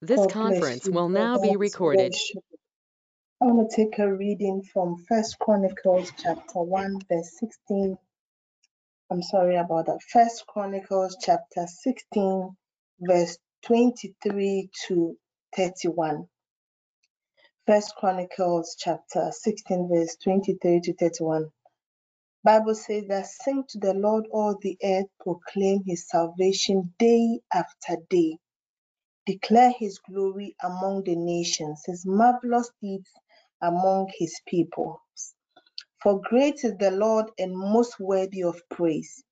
[0.00, 2.14] This conference will now be recorded.
[3.40, 7.98] I want to take a reading from First Chronicles chapter 1, verse 16.
[9.10, 10.00] I'm sorry about that.
[10.02, 12.56] First Chronicles chapter 16,
[13.00, 15.18] verse 23 to
[15.56, 16.28] 31.
[17.66, 21.50] First Chronicles chapter 16, verse 23 to 31.
[22.44, 27.96] Bible says that sing to the Lord all the earth, proclaim his salvation day after
[28.08, 28.38] day.
[29.28, 33.10] Declare his glory among the nations, his marvelous deeds
[33.60, 35.02] among his people.
[36.02, 39.22] For great is the Lord and most worthy of praise.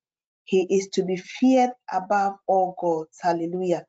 [0.43, 3.17] He is to be feared above all gods.
[3.19, 3.87] Hallelujah.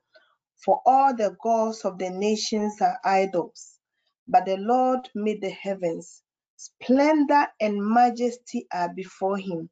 [0.64, 3.78] For all the gods of the nations are idols,
[4.26, 6.22] but the Lord made the heavens.
[6.56, 9.68] Splendor and majesty are before him.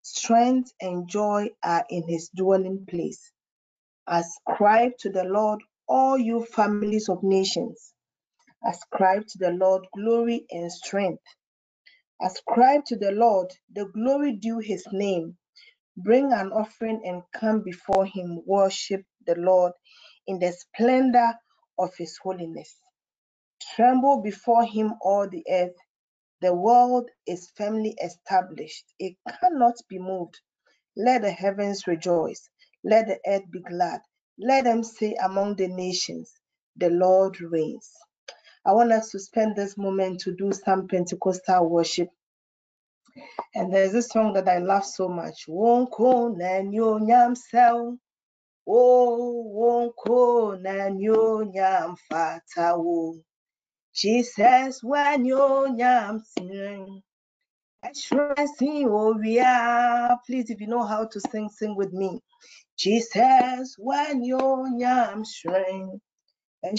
[0.00, 3.32] Strength and joy are in his dwelling place.
[4.06, 7.94] Ascribe to the Lord, all you families of nations.
[8.66, 11.24] Ascribe to the Lord glory and strength.
[12.22, 15.36] Ascribe to the Lord the glory due his name.
[15.96, 18.42] Bring an offering and come before him.
[18.46, 19.72] Worship the Lord
[20.26, 21.34] in the splendor
[21.78, 22.76] of his holiness.
[23.76, 25.76] Tremble before him, all the earth.
[26.42, 30.40] The world is firmly established, it cannot be moved.
[30.96, 32.50] Let the heavens rejoice,
[32.84, 34.00] let the earth be glad.
[34.38, 36.32] Let them say among the nations,
[36.76, 37.90] The Lord reigns.
[38.66, 42.08] I want us to spend this moment to do some Pentecostal worship.
[43.54, 45.46] And there's this song that I love so much.
[45.48, 47.98] Wonko na nyo nyam sel.
[48.68, 53.20] Oh, wonko na nyo nyam fata wo.
[53.94, 57.02] Jesus when yo nyam sing.
[57.94, 60.16] Sing oh yeah.
[60.26, 62.20] Please, if you know how to sing, sing with me.
[62.78, 66.00] Jesus when yo nyam shrine.
[66.62, 66.78] And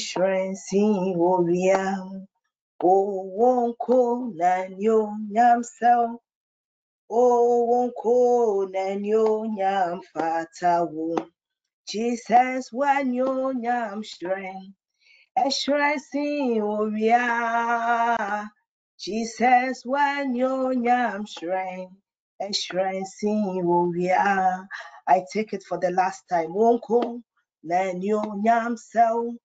[0.55, 1.97] sing oh yeah.
[2.83, 6.19] Oh, wonko na nyo nyam sel.
[7.11, 11.15] Oh, wonko na nyo nyam fata wo.
[11.87, 12.69] Jesus
[13.53, 14.73] nyam shrine.
[15.45, 16.27] Ẹ̀ṣẹ̀ sí
[16.73, 17.25] òrìà.
[19.03, 19.77] Jesus
[21.35, 21.91] shrine.
[22.47, 23.33] Ẹ̀ṣẹ̀ sí
[23.77, 24.25] òrìà.
[25.07, 26.49] I take it for the last time.
[26.49, 27.21] Wonko
[27.63, 29.35] na nyo nyam sel.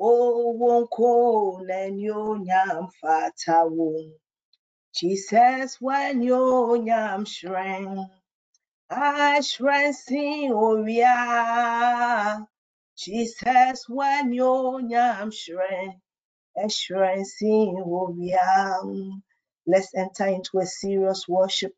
[0.00, 4.10] Oh, wonko na nyo nyam fata wo.
[4.94, 8.06] Jesus when yo nyam shrine.
[8.90, 11.16] I shrine sí òrìà.
[12.96, 16.00] Jesus when yo nyam shrine.
[16.68, 19.22] Shrine sí òrìà.
[19.66, 21.74] Let's enter into a serious worship.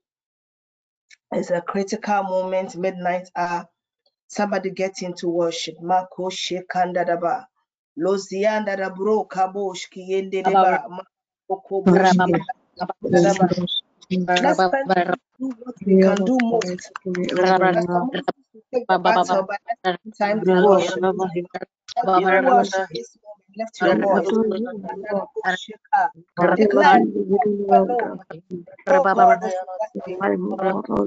[1.33, 3.67] It's a critical moment, midnight hour.
[4.29, 5.77] Somebody get into worship.
[5.83, 7.47] Mako shekandadaba.
[7.99, 10.85] Lozianda da bro kabosh kiyende deba.
[11.51, 12.19] Mako bosh.
[14.43, 16.93] Let's spend time to do what we can do most.
[17.05, 17.17] Will
[18.75, 21.05] take the battle, but let's time to worship.
[21.97, 23.32] Every worship this moment.
[23.57, 24.29] Lift your voice.
[26.57, 27.01] Declare
[27.73, 28.19] alone.
[28.89, 30.25] God, is blessing.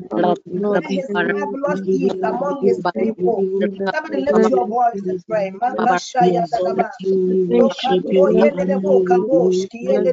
[0.55, 3.47] Declare his marvelous deeds among his people.
[3.95, 5.51] Somebody lift your voice and pray.
[5.53, 6.91] Makashaya dadaba.
[7.51, 10.13] Lokanto yende bo kaboshki yende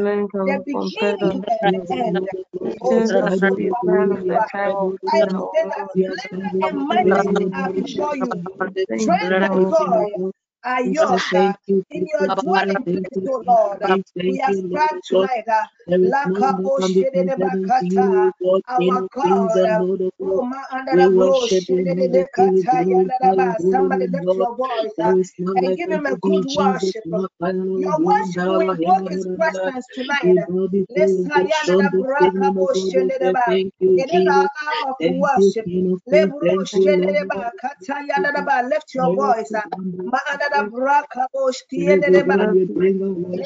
[0.44, 2.28] the beginning and the end.
[2.82, 3.04] Oh,
[5.06, 5.88] Bible says that
[6.62, 8.32] and majesty are before you.
[8.98, 10.06] Strength and joy
[10.64, 11.22] are yours
[11.90, 13.82] in your dwelling place, oh Lord.
[14.26, 15.44] We ascribe tonight,
[15.90, 18.10] uh, Lakabo Shedebakata,
[18.68, 19.64] our God.
[19.66, 19.80] Uh,
[20.28, 21.46] oh, my under the blow,
[23.70, 25.12] Somebody lift your voice uh,
[25.56, 27.04] and give him a good worship.
[27.76, 30.34] Your worship will invoke his presence tonight.
[33.96, 35.66] It is our hour of worship.
[36.06, 39.50] Libro shell in the bar, catayana, lift your voice.
[39.52, 39.64] God.
[40.06, 40.64] Mahandala
[41.74, 43.44] We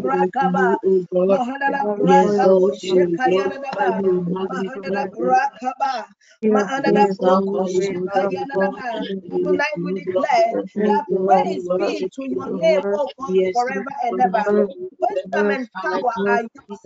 [0.00, 1.38] braka exalt you, we
[2.72, 3.24] shekayanadaba.
[3.24, 4.20] glorify you, we
[4.50, 5.40] Mahandala magnify you.
[5.52, 6.06] brakaba.
[6.42, 8.54] King of Mahandala kings, broko Alpha, we exalt you.
[8.54, 9.06] shekayanadaba.
[9.30, 10.28] We lift Tonight we you, Lord.
[10.32, 11.48] declare Thank that you, Lord.
[11.50, 14.44] We praise be worship to you, your name, O God, forever and ever.
[15.00, 16.80] Wisdom and power are yours.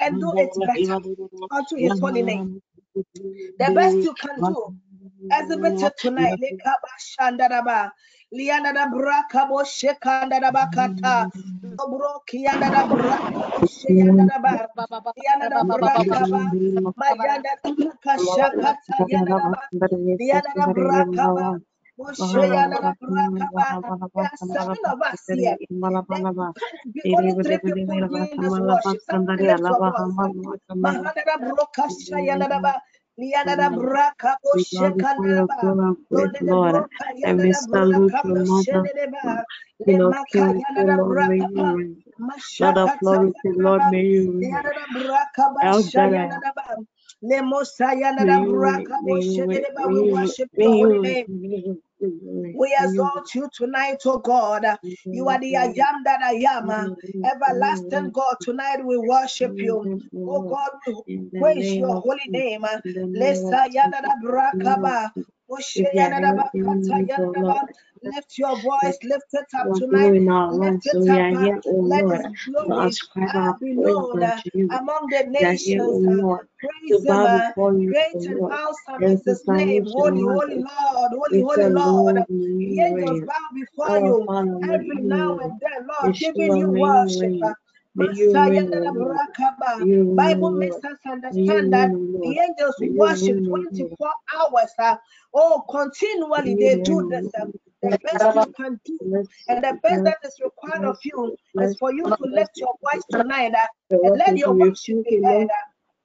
[0.00, 0.98] and do it better
[1.50, 2.44] unto his holy name.
[3.58, 4.72] The best you can do,
[5.32, 6.36] exhibit it tonight.
[8.32, 8.34] Lekabashandaraba.
[8.34, 11.28] Lianada brakabo shekandaraba kata.
[11.78, 14.68] Dobro kiandada brakabo sheyandaraba.
[15.16, 16.56] Lianada brakaba.
[16.98, 17.50] Mayanda
[18.04, 19.62] kashakata yandaraba.
[20.20, 21.60] Lianada brakaba.
[22.00, 23.76] Mosheyanada brakaba.
[24.16, 25.56] There are seven of us here.
[26.10, 26.20] There
[26.58, 29.00] can't be only three people doing this worship.
[29.02, 30.18] Somebody lift your voice.
[30.84, 32.80] Mahadada brokasha yandaraba.
[33.20, 35.60] Lianada braka bo We bow before your shekandaraba.
[35.60, 38.90] throne of Lord, grace, the Lord, broka and we yanada salute your mother,
[39.84, 42.04] King of kings, yanada Lord, may you reign.
[42.60, 42.78] Lord.
[42.78, 44.64] Of glory, Lord, may you reign.
[44.64, 46.76] Lianada braka ba El Shaddai, shayanada ba.
[47.22, 49.74] Le mosa may you reign, may you reign,
[50.56, 51.16] may you reign,
[52.02, 52.58] worship may your you holy reign, name.
[52.62, 54.64] may you reign, We you exalt you tonight, oh God.
[55.12, 56.90] You are the I am that I am.
[57.24, 59.86] Everlasting God, tonight we worship you.
[60.26, 62.64] Oh God, we praise name your holy name.
[65.76, 65.84] In the name of Lesa Jesus, yanada in the name of brakaba.
[65.84, 65.84] Jesus.
[65.84, 67.60] Moshe If you are yanada here, bakata even oh yanada Lord, ba.
[68.02, 70.12] Lift your voice, lift it up tonight.
[70.12, 71.26] glory in our Lift it we up.
[71.32, 72.74] uh, oh Let Lord, his glory
[73.20, 74.40] uh, be known uh,
[74.70, 75.86] among the We are here, nations.
[75.86, 75.98] oh
[76.60, 77.22] Praise him.
[77.22, 79.86] bow before you, Great oh and awesome is his name.
[79.86, 80.56] Holy, holy.
[80.56, 82.16] Lord, holy, holy Lord.
[82.64, 84.28] The angels bow before you
[84.72, 87.32] every now and then, Lord, giving Yeshua, you may you worship.
[87.96, 88.14] Reign.
[88.16, 89.16] You reign, O Lord.
[89.78, 92.36] May you reign, O Bible makes us understand that reign, O Lord.
[92.36, 93.66] the angels worship reign, O Lord.
[93.68, 94.70] 24 hours.
[94.78, 94.96] uh,
[95.34, 97.26] oh, continually they do this.
[97.38, 97.46] uh,
[97.82, 98.52] the best you.
[98.56, 98.98] can do,
[99.48, 103.02] and the best that is required of you is for you to lift your voice
[103.10, 105.48] tonight uh, and let your worship be heard.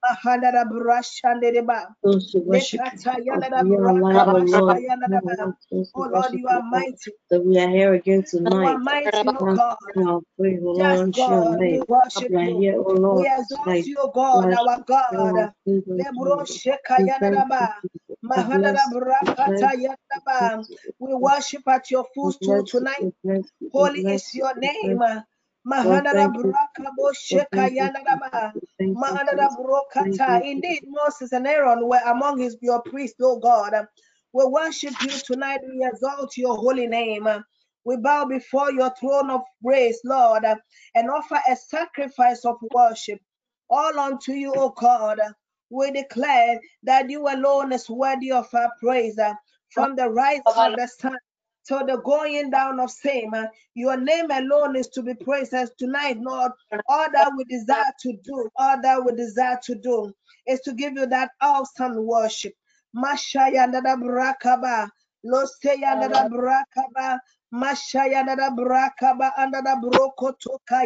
[0.04, 0.18] Lord.
[0.24, 1.88] Mahadara brashandedeba.
[2.04, 3.00] Those who worship you.
[3.32, 4.80] Because Lekatayana we are alive, O Lord.
[4.80, 7.14] brakabashayana Never want those Oh Lord, worship you you, are mighty.
[7.32, 8.82] So we are here again tonight.
[8.84, 9.78] mighty, O Once God.
[9.96, 12.62] again, our praise, O Lord, Just unto your God, we worship you.
[12.62, 12.76] here,
[13.12, 15.52] We Lord, exalt you, God, our God.
[15.66, 16.62] praise unto Lebro you, Lord.
[16.98, 17.74] We thank you, shekayanadaba.
[17.84, 18.18] Jesus.
[18.36, 18.98] We Mahadara bless you.
[19.22, 19.88] We bless you.
[20.14, 20.60] We bless brakatayadaba.
[20.70, 20.78] you.
[21.00, 23.10] We worship at your We footstool tonight.
[23.24, 23.46] We.
[23.64, 25.00] We Holy is your name.
[25.84, 25.92] Oh, you.
[25.92, 27.18] Lord, Mahadara thank you, brakabo oh, Jesus.
[27.32, 28.02] Lord, thank you, Jesus.
[28.02, 28.56] shekayanadaba.
[28.56, 29.58] Lord, thank you, Mahadara Jesus.
[30.04, 30.42] Thank brokata.
[30.46, 33.74] Indeed, Moses and Aaron were among his your priests, O God.
[34.34, 35.62] We worship you tonight.
[35.64, 37.28] We exalt your holy name.
[37.86, 40.44] we bow before your throne of grace, Lord,
[40.96, 43.20] and offer a sacrifice of worship.
[43.70, 45.20] All unto you, O God.
[45.72, 49.20] We declare that you alone is worthy of our praise.
[49.20, 49.36] Uh,
[49.72, 51.18] from the rising of the sun
[51.70, 53.34] to the going down of same.
[53.76, 56.52] Your name alone is to be praised tonight, Lord.
[56.90, 60.14] All that we desire to do, all that we desire to do
[60.48, 62.54] is to give you that awesome worship.
[62.96, 64.90] Mashaya nada brakaba,
[65.26, 67.20] loseya nada brakaba,
[67.54, 70.86] mashaya nada brakaba, anda da broko toka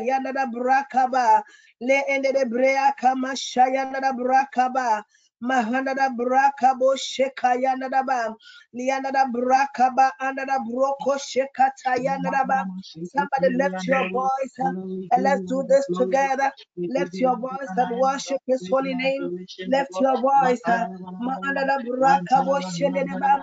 [0.54, 1.44] brakaba,
[1.82, 5.04] le ende de breaka mashaya nada brakaba.
[5.44, 8.36] Mahanda da brakabo sheka yanda da ba,
[8.76, 12.66] lianda da brakaba, anda da broko sheka yanda da ba.
[13.04, 14.72] Somebody lift your voice uh,
[15.12, 16.52] and let's do this together.
[16.90, 19.32] Lift your voice and worship His holy name.
[19.68, 20.62] Lift your voice.
[20.68, 20.86] uh,
[21.22, 23.40] Mahanda da brakabo shende de ba.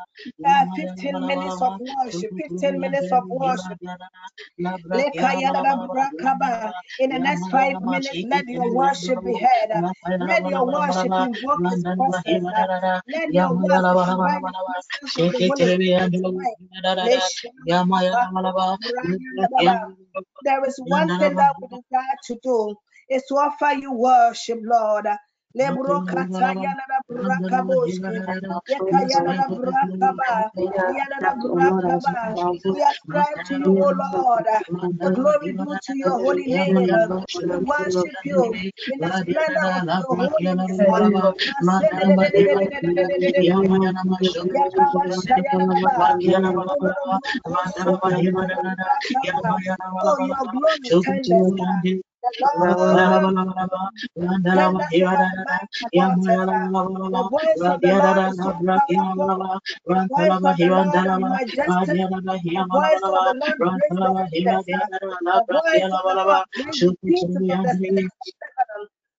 [0.46, 2.30] Uh, 15 minutes of worship.
[2.38, 3.78] 15 minutes of worship.
[4.94, 6.72] Lekayadabrakaba.
[6.98, 9.82] In the next five minutes, let your worship be heard.
[10.20, 11.84] Let your worship invoke His
[20.44, 22.76] there is one thing that we desire to do
[23.10, 25.06] is to offer you worship, Lord.
[25.56, 28.22] Lebro kata yana da braka boshke.
[28.68, 30.50] Yeka yana da braka ba.
[30.88, 32.36] Yana da braka ba.
[32.70, 34.46] We ascribe to you, O Lord.
[35.00, 36.76] The glory due to your holy name.
[37.50, 38.56] We worship you
[38.92, 41.00] in the splendor of your holiness.
[50.04, 51.52] Oh, your glory tenders.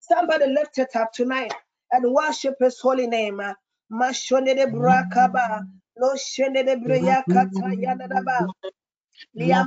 [0.02, 1.54] Somebody lift it up tonight
[1.92, 3.42] and worship his holy name.
[3.92, 5.64] Mashonede brakaba,
[5.98, 8.48] lo shenede brekata yanadaba,
[9.36, 9.64] Maria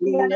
[0.00, 0.35] Yada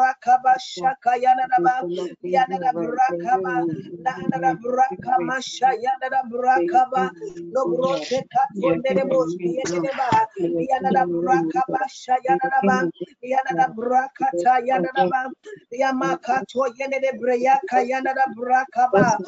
[0.00, 1.84] brakaba shaka yana da ba
[2.24, 3.64] yana da brakaba
[4.04, 7.10] na ana da brakama sha yana da brakaba
[7.52, 10.26] no brote katonde de bos yana da ba.
[10.40, 12.88] Yana da brakaba sha yana da ba
[13.22, 15.30] yana da brakata yana da ba
[15.72, 19.18] yama kato ne da breyaka yana da brakaba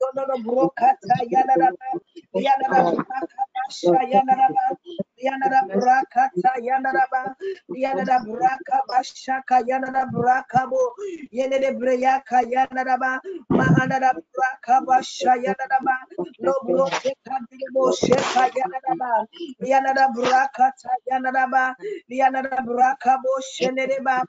[0.00, 4.76] no no no brokata yana da ba yana da brakaba Yandaraba,
[5.22, 7.34] Yandaraba, Rakata, Yandaraba,
[7.74, 10.92] Yandaraba, Raka, Bashaka, Yandaraba, Rakabo,
[11.32, 15.96] Yenede Breyaka, Yandaraba, Mahanada, Raka, Basha, Yandaraba,
[16.40, 16.88] Lobo,
[17.26, 19.26] Kadimo, Sheka, Yandaraba,
[19.62, 21.74] Yandaraba, Rakata, Yandaraba,
[22.10, 24.22] Yandaraba, Rakabo, Shenedeba,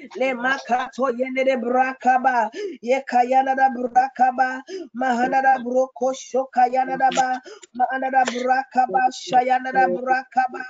[0.00, 2.50] de le makato yenere brakaba
[2.82, 4.62] ye kayana da brakaba
[4.94, 7.40] mahana da broko shoka yana da ba
[7.76, 10.64] mahana da brakaba shayana da brakaba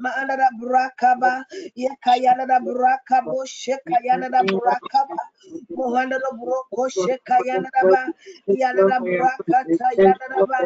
[0.00, 1.44] mahana da brakaba
[1.76, 5.16] ye kayana da brakabo sheka yana da brakaba
[5.76, 8.12] mohana da broko sheka yana da ba
[8.52, 10.60] yana da brakata yana da ba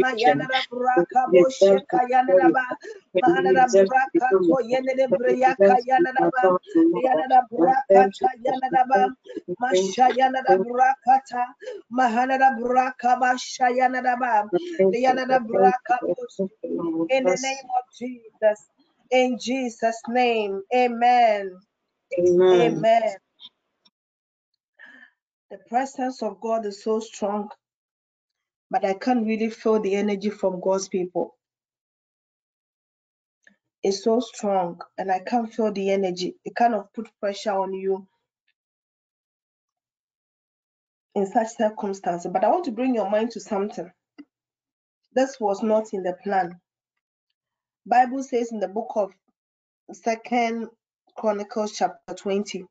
[0.00, 2.64] mayana da brakabo sheka yana da ba
[3.14, 6.56] mahana da brakato yenere breyaka yana da ba
[6.94, 7.42] yana da
[8.88, 9.08] ba
[9.62, 11.46] mashayana da brakata
[11.92, 14.50] mahana da brakaba shayana da ba
[14.92, 16.14] yana da brakabo
[17.10, 18.66] in the name of Jesus
[19.10, 21.50] in Jesus name amen.
[22.18, 22.60] Amen.
[22.60, 23.16] amen.
[25.50, 27.48] The presence of God is so strong
[28.70, 31.37] but I can't really feel the energy from God's people
[33.82, 37.72] it's so strong and I can't feel the energy it kind of put pressure on
[37.74, 38.06] you
[41.14, 42.30] in such circumstances.
[42.32, 43.90] But I want to bring your mind to something.
[45.14, 46.60] This was not in the plan.
[47.86, 49.12] Bible says in the book of
[49.92, 50.68] Second
[51.16, 52.64] Chronicles chapter 20.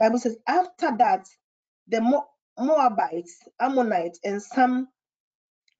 [0.00, 1.26] Bible says after that
[1.88, 2.28] the Mo-
[2.58, 4.88] Moabites, Ammonites, and some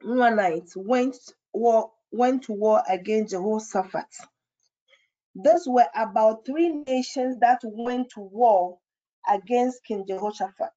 [0.04, 1.16] Meunites went
[1.52, 4.06] war went to war against Jehoshaphat.
[5.44, 8.78] These were about three nations that went to war
[9.28, 10.72] against King Jehoshaphat.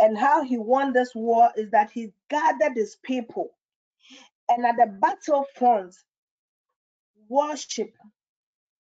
[0.00, 3.50] And how he won this war is that he gathered his people
[4.50, 5.96] And at the battlefront,
[7.28, 7.92] worship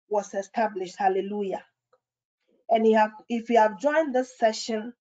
[0.09, 0.97] was established.
[0.99, 1.65] Hallelujah.
[2.71, 4.95] And you have, if you have joined this session,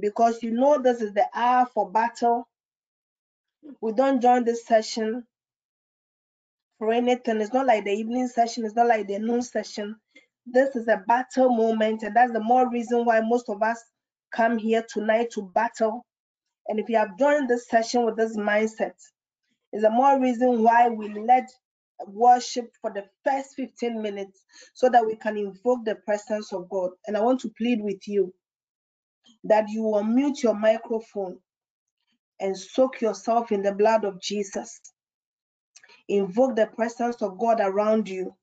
[0.00, 2.48] because you know this is the hour for battle,
[3.80, 5.26] we don't join this session
[6.90, 7.40] anything.
[7.40, 9.96] It's not like the evening session, it's not like the noon session.
[10.46, 13.78] This is a battle moment, and that's the more reason why most of us
[14.34, 16.04] come here tonight to battle.
[16.68, 18.94] And if you have joined this session with this mindset,
[19.72, 21.46] is the more reason why we led
[22.08, 26.90] worship for the first 15 minutes so that we can invoke the presence of God.
[27.06, 28.34] And I want to plead with you
[29.44, 31.38] that you unmute your microphone
[32.40, 34.80] and soak yourself in the blood of Jesus.
[36.12, 38.36] Invoke the presence of God around you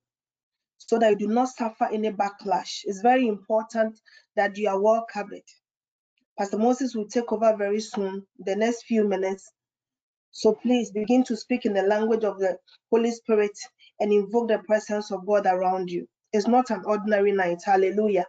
[0.78, 2.82] so that you do not suffer any backlash.
[2.86, 4.00] It's very important
[4.36, 5.44] that you are well covered.
[6.38, 9.50] Pastor Moses will take over very soon, the next few minutes,
[10.32, 12.58] So please begin to speak in the language of the
[12.92, 13.58] Holy Spirit
[14.00, 16.08] and invoke the presence of God around you.
[16.34, 17.60] It's not an ordinary night.
[17.66, 18.26] Hallelujah.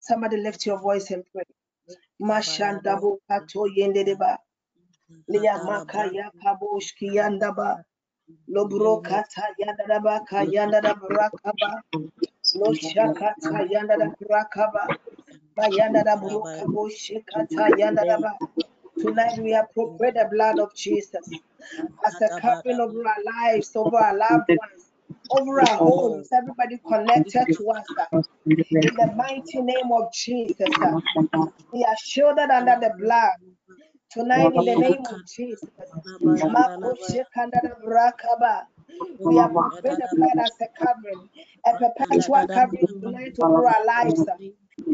[0.00, 1.44] Somebody lift your voice and pray.
[2.22, 3.66] Mashandabo kato.
[5.30, 7.82] Liya maka yakaboshki yandaba.
[8.50, 11.82] Lobro kata yandadaba ka yandadabrakaba.
[12.54, 14.84] Lo shakata yandadabrakaba.
[15.58, 18.32] Mayandadabrakaboshi kata yandadaba.
[19.00, 21.42] Tonight we appropriate the blood of Jesus
[22.06, 24.92] as a covering over our lives, over our loved ones,
[25.30, 27.86] over our homes, everybody connected to us.
[27.98, 28.06] uh,
[28.82, 30.92] In the mighty name of Jesus, uh,
[31.72, 33.32] we are shielded under the blood.
[34.12, 35.70] Tonight, in the name of Jesus,
[39.24, 41.28] we appropriate the blood as a covering,
[41.66, 44.24] a perpetual covering tonight over our lives.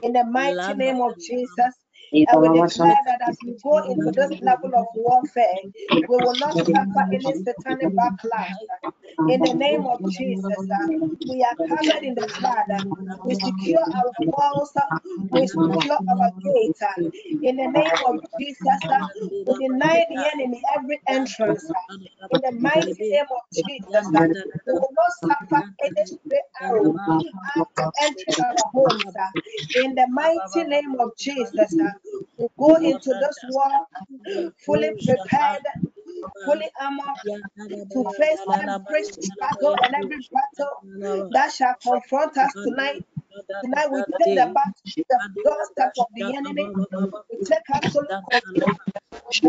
[0.03, 1.75] In the mighty name of Jesus,
[2.27, 5.59] and we declare that as we go into this level of warfare,
[6.09, 8.59] we will not suffer any satanic backlash.
[9.27, 10.89] In the name of Jesus, uh,
[11.29, 12.67] we are covered in the blood.
[13.25, 14.73] We secure our walls.
[14.77, 14.83] uh,
[15.31, 16.83] We secure our gates.
[16.83, 17.09] uh,
[17.43, 18.83] In the name of Jesus,
[19.47, 21.71] we deny the enemy every entrance.
[22.31, 24.11] In the mighty name of Jesus,
[24.67, 26.97] we will not suffer any stray arrow
[27.59, 29.15] after entering our homes.
[29.75, 31.77] In the mighty name of Jesus,
[32.39, 33.87] we go into this war
[34.67, 35.63] fully prepared,
[36.45, 37.19] fully armored
[37.93, 40.85] to face every struggle and every battle
[41.33, 43.05] that shall confront us tonight.
[43.63, 44.73] Tonight we take the back
[45.09, 46.71] the doorstep of the enemy.
[47.31, 48.77] We take absolute control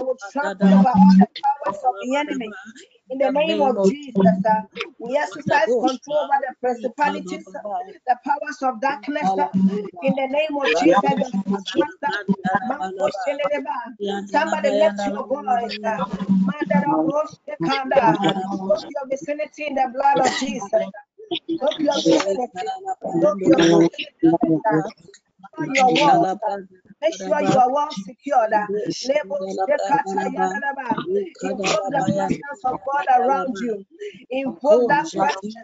[0.08, 2.56] we trample over all the powers of the enemy.
[3.10, 4.62] In the name of Jesus, uh,
[5.00, 7.46] we exercise control over the principalities,
[8.08, 9.34] the powers of darkness.
[9.38, 9.48] uh,
[10.02, 11.34] in the name of Jesus, the
[14.26, 15.78] Somebody lift your voice.
[15.86, 16.00] uh,
[16.44, 18.16] Mandara Rosh Kanda.
[18.68, 20.88] Soak your vicinity in the blood of Jesus.
[21.60, 22.74] Soak your vicinity.
[23.22, 24.18] Soak your vicinity.
[25.56, 26.36] Cover your walls.
[26.50, 26.58] uh,
[27.02, 28.54] Make sure you are well secured.
[29.02, 29.40] Invoke
[31.92, 33.86] the presence of God around you.
[34.32, 35.56] Invoke that presence.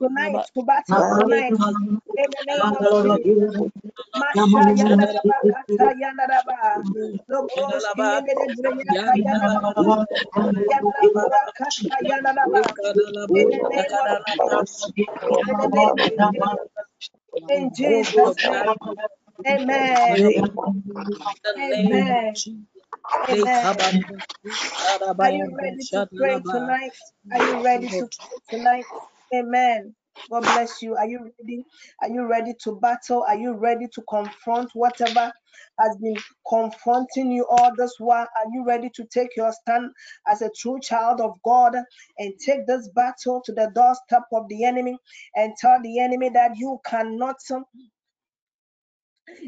[0.00, 1.58] tonight to battle tonight
[2.16, 3.62] in the name of Jesus.
[4.14, 6.84] Masha yanaraba yanaraba.
[7.30, 9.96] Lobroski yanaraba yanaraba.
[13.34, 14.88] In the name of Jesus.
[15.46, 16.58] In the name of Jesus.
[17.48, 18.78] In Jesus' name.
[19.48, 20.22] Amen.
[21.58, 22.36] Amen.
[23.30, 23.84] Amen.
[25.22, 26.92] Are you ready to pray tonight?
[27.32, 28.86] Are you ready to pray tonight?
[29.34, 29.94] Amen.
[30.30, 30.96] God bless you.
[30.96, 31.64] Are you ready?
[32.02, 33.24] Are you ready to battle?
[33.28, 35.32] Are you ready to confront whatever
[35.80, 36.16] has been
[36.48, 38.22] confronting you all this while?
[38.38, 39.90] Are you ready to take your stand
[40.28, 41.76] as a true child of God
[42.18, 44.98] and take this battle to the doorstep of the enemy
[45.36, 47.36] and tell the enemy that you cannot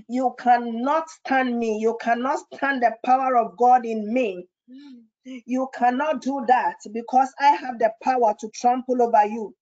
[0.08, 1.78] you cannot stand me.
[1.80, 4.46] You cannot stand the power of God in me.
[4.70, 5.00] Hmm.
[5.46, 9.54] You cannot do that because I have the power to trample over you.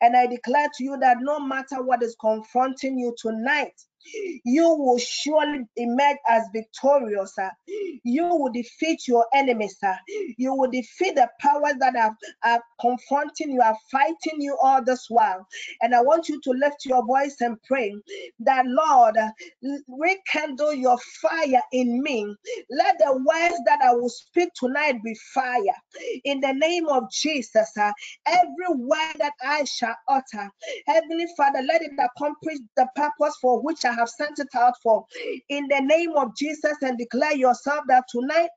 [0.00, 3.74] And I declare to you that no matter what is confronting you tonight,
[4.44, 7.34] you will surely emerge as victorious.
[7.34, 7.50] Sir.
[8.04, 9.76] You will defeat your enemies.
[9.80, 9.96] Sir.
[10.36, 15.06] You will defeat the powers that are, are confronting you, are fighting you all this
[15.08, 15.46] while.
[15.82, 17.94] And I want you to lift your voice and pray
[18.40, 19.16] that, Lord,
[19.88, 22.34] rekindle your fire in me.
[22.70, 25.60] Let the words that I will speak tonight be fire.
[26.24, 27.92] In the name of Jesus, uh,
[28.26, 30.50] every word that I shall utter,
[30.86, 35.06] Heavenly Father, let it accomplish the purpose for which I have sent it out for.
[35.50, 38.50] In the name of Jesus, and declare yourself that tonight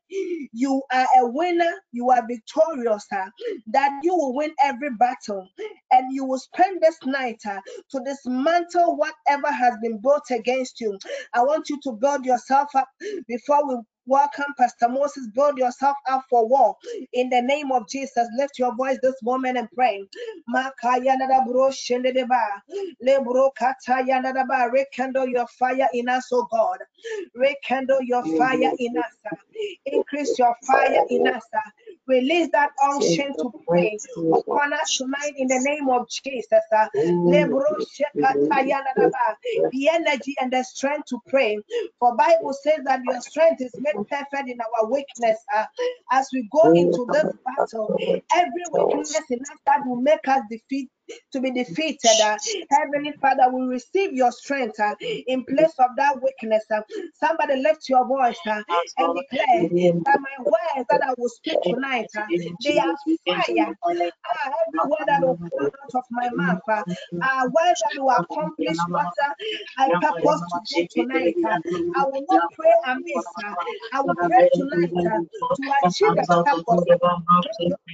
[0.54, 3.28] you are a winner, you are victorious, uh,
[3.74, 5.48] that you will win every battle,
[5.91, 10.98] and you will spend this night uh, to dismantle whatever has been built against you.
[11.34, 12.89] I want you to build yourself up
[13.28, 13.76] before we
[14.08, 15.28] Welcome, Pastor Moses.
[15.34, 16.76] Build yourself up for war.
[17.14, 20.04] In the name of Jesus, lift your voice this moment and pray.
[24.74, 26.80] Rekindle your fire in us, oh God.
[27.36, 29.34] Rekindle your fire in us.
[29.86, 31.44] Increase your fire in us.
[32.12, 33.97] Release that unction to pray
[34.34, 36.60] upon us tonight in the name of Jesus.
[39.71, 41.58] The energy and the strength to pray.
[42.00, 45.38] For Bible says that your strength is made perfect in our weakness.
[45.56, 45.65] Uh,
[46.12, 47.95] as we go into this battle,
[48.36, 50.89] every weakness in us that will make us defeat
[51.34, 52.19] to be defeated.
[52.24, 52.38] Uh,
[52.71, 54.95] Heavenly Father, we receive your strength uh,
[55.28, 56.63] in place of that weakness.
[56.71, 56.82] Uh,
[57.19, 59.69] somebody lift your voice and declare
[60.06, 62.08] that my words that I will speak tonight,
[62.63, 62.95] they are
[63.28, 63.71] fire.
[63.84, 66.84] Uh, every word that will come out of my mouth uh,
[67.24, 69.10] are words that will accomplish what
[69.78, 71.36] I purpose to do tonight.
[71.95, 73.26] I will not pray amiss.
[73.93, 74.91] I will pray tonight
[75.56, 76.86] to achieve the purpose.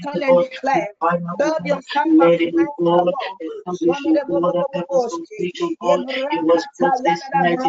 [0.04, 0.90] Turn and declare.
[1.38, 3.38] Build yourself up tonight Oh.
[6.32, 7.60] It was this night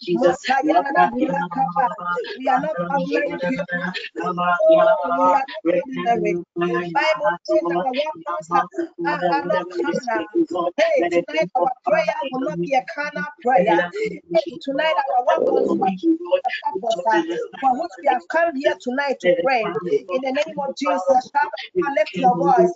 [0.00, 0.44] Jesus.
[0.64, 1.12] We are not.
[4.68, 5.40] Oh.
[10.76, 12.84] Hey, tonight our prayer will not be a
[13.42, 13.90] prayer.
[14.62, 15.36] Tonight our
[17.60, 19.62] for which we have come here tonight to pray.
[19.64, 21.30] In the name of Jesus,
[21.96, 22.72] lift your voice.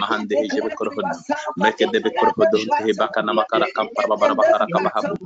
[0.00, 0.92] mahande je be ko do
[1.62, 5.16] meke de be ko do he bakana makara kam parba bara bakara kam habu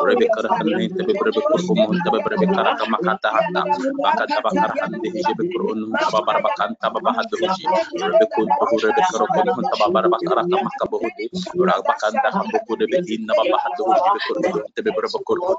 [0.00, 3.62] rebe kara hanne tebe rebe kurbo mon tebe rebe kara kama kata handa
[4.02, 7.70] baka taba kara hande jebe kurun taba bar bakanta baba hado ji
[8.08, 12.28] rebe kun to rebe kara kun hun taba bar bakara kama kabo hudi ura bakanta
[12.36, 15.54] hambo ku rebe inna baba hado jebe kurbo tebe rebe kurbo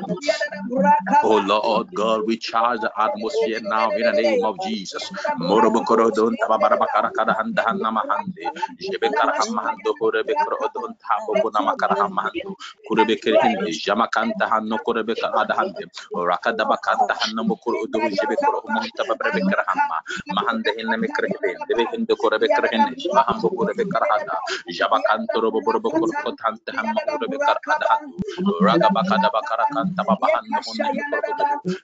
[1.22, 5.10] Oh Lord God, we charge the atmosphere now in the name of Jesus.
[5.40, 8.52] Morobo korodon taba baraba kara kara handa hanna mahande.
[8.80, 12.56] Jebe kara hamma hando korebe korodon tabo bona makara hamma hando.
[12.86, 15.84] Kurebe kerhinde jama kanta hanno korebe kara ada hande.
[16.14, 19.98] Rakada bakanta hanno mo korodon jebe koro mo taba barebe kara hamma.
[20.34, 24.36] Mahande hinne me kerhinde debe hinde korebe kerhinde mahambo korebe kara hada.
[24.70, 28.18] Jaba kanto robo borobo korko tante hamma korebe kara ada hando.
[28.60, 30.90] Raga bakada bakara kanta baba hanno honne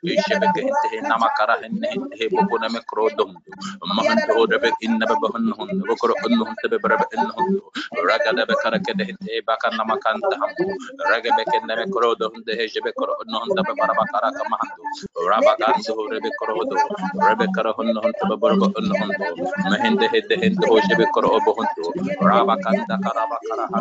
[0.06, 3.32] ishebeke inte nama kara henne he boko na mekro dom
[3.96, 7.26] mahan to de be inna be bahon hon boko on hon te be bre en
[7.36, 7.48] hon
[8.08, 10.22] raga de be kara ke de inte baka nama kan
[10.86, 13.52] ta ham raga be ke na mekro do hon de he jebe kro on hon
[13.56, 14.44] te be bara bakara ka
[15.30, 16.32] raba gan do re be
[16.70, 16.78] do.
[17.26, 19.36] Re kara hon te be bara on hon do
[19.70, 23.26] mahen de he de hen do jebe kro o hon do raba kan da kara
[23.32, 23.80] bakara ha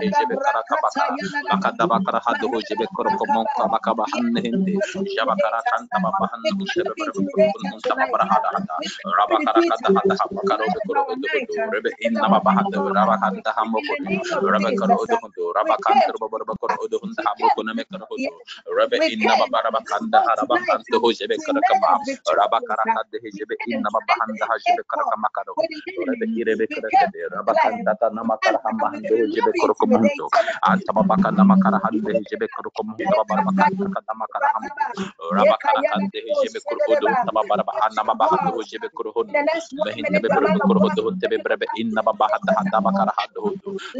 [0.00, 1.16] he jebe kara ka bakara
[1.50, 4.76] baka da bakara ha do jebe kro ko mon ka baka ba han hende.
[5.10, 8.76] Jabakara kanta babahan unte bebere kun unta babara hada hada.
[9.18, 11.28] Rabakara kata hada haba karo be koro odo
[11.72, 12.78] rebe inna baba hada.
[12.96, 13.96] Rabakanta hambo ko
[14.46, 16.12] rebe karo odo odo rabakanta
[16.46, 17.84] babara bakoro odo hunta hambo ko na me
[18.76, 22.00] rebe inna baba rabakanta harabakanta ho jebe karo kama
[23.22, 25.54] he jebe inna handa ha jebe karo kama karo
[26.36, 30.30] irebe karo kade rabakanta ta nama kara hamma hando jebe koro ko munto
[30.62, 33.36] anta baba kana makara hande jebe koro ko munto baba.
[33.40, 34.76] Rabakanta kana makara hambo
[35.36, 39.36] rabakara kande jebe koro odo taba baraba anna baba hando jebe koro hono
[39.84, 43.54] mehin tebe berbe koro odo tebe berbe inna baba hada hada bakara hado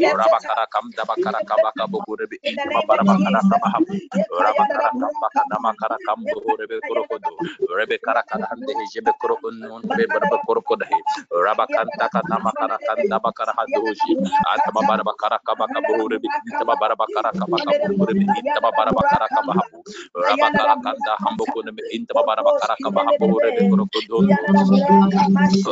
[0.05, 3.81] rabakara kam da bakara kabaka bugu rebe intaba baraba kara kabaha
[4.29, 7.39] raba kara kamba kanama kara kambo rebe korokodo
[7.77, 10.99] rebe kara kara hande jebe koro unun be baraba korokoda he
[11.31, 17.07] raba kanta kanama kara kanda bakara hadoji ataba baraba kara kaba kabo rebe intaba baraba
[17.13, 19.83] kara kaba kabo rebe intaba baraba kara kaba habu
[20.15, 24.25] raba kara kanda hambo kono be intaba baraba kara kaba habu rebe korokodo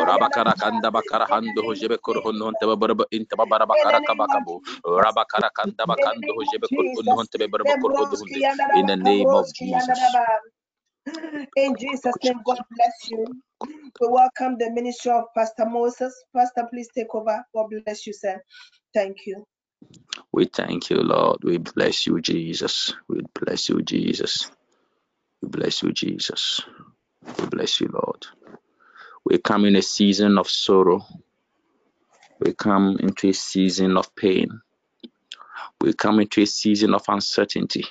[0.07, 4.61] raba kara kanda bakara hando jebe koro unun taba baraba intaba baraba kara kaba kabo
[4.85, 8.17] raba kara kanda bakando jebe koro unun taba baraba korokodo
[8.73, 10.19] in the name of Jesus.
[11.55, 13.25] In Jesus' name, God bless you.
[14.01, 16.13] We welcome the ministry of Pastor Moses.
[16.35, 17.43] Pastor, please take over.
[17.55, 18.41] God bless you, sir.
[18.93, 19.43] Thank you.
[20.33, 21.39] We thank you, Lord.
[21.43, 22.93] We bless you, Jesus.
[23.09, 24.51] We bless you, Jesus.
[25.41, 26.61] We bless you, Jesus.
[27.39, 28.25] We bless you, Lord.
[29.25, 31.05] We come in a season of sorrow.
[32.39, 34.61] We come into a season of pain.
[35.81, 37.85] We come into a season of uncertainty.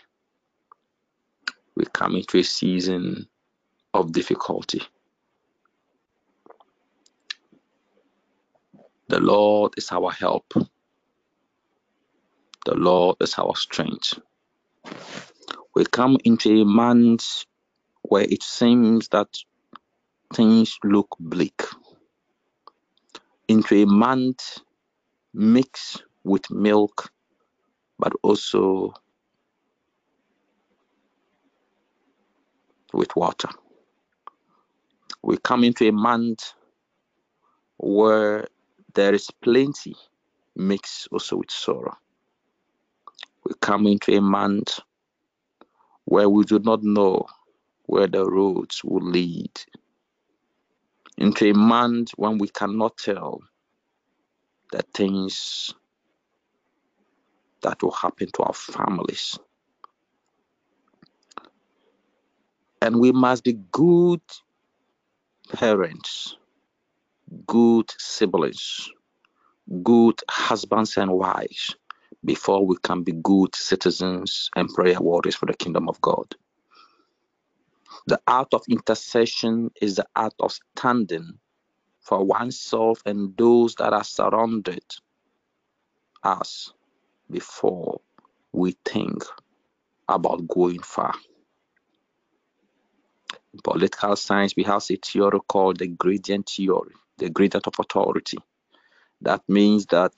[1.74, 3.28] We come into a season
[3.94, 4.82] of difficulty.
[9.08, 10.52] The Lord is our help.
[12.66, 14.18] The Lord is our strength.
[15.74, 17.44] We come into a month
[18.02, 19.28] where it seems that
[20.34, 21.62] things look bleak.
[23.48, 24.58] Into a month
[25.32, 27.10] mixed with milk,
[27.98, 28.94] but also
[32.92, 33.48] with water.
[35.22, 36.52] We come into a month
[37.78, 38.46] where
[38.94, 39.94] there is plenty
[40.56, 41.96] mixed also with sorrow.
[43.44, 44.80] We come into a month
[46.04, 47.26] where we do not know
[47.86, 49.50] where the roads will lead.
[51.18, 53.40] Into a month when we cannot tell
[54.72, 55.74] the things
[57.62, 59.38] that will happen to our families.
[62.80, 64.20] And we must be good
[65.52, 66.36] parents,
[67.46, 68.90] good siblings,
[69.82, 71.76] good husbands and wives
[72.24, 76.34] before we can be good citizens and prayer warriors for the kingdom of God.
[78.06, 81.38] The art of intercession is the art of standing
[82.00, 84.84] for oneself and those that are surrounded
[86.22, 86.72] us
[87.30, 88.00] before
[88.52, 89.24] we think
[90.08, 91.14] about going far.
[93.52, 98.38] In political science, we have a theory called the gradient theory, the gradient of authority.
[99.20, 100.12] That means that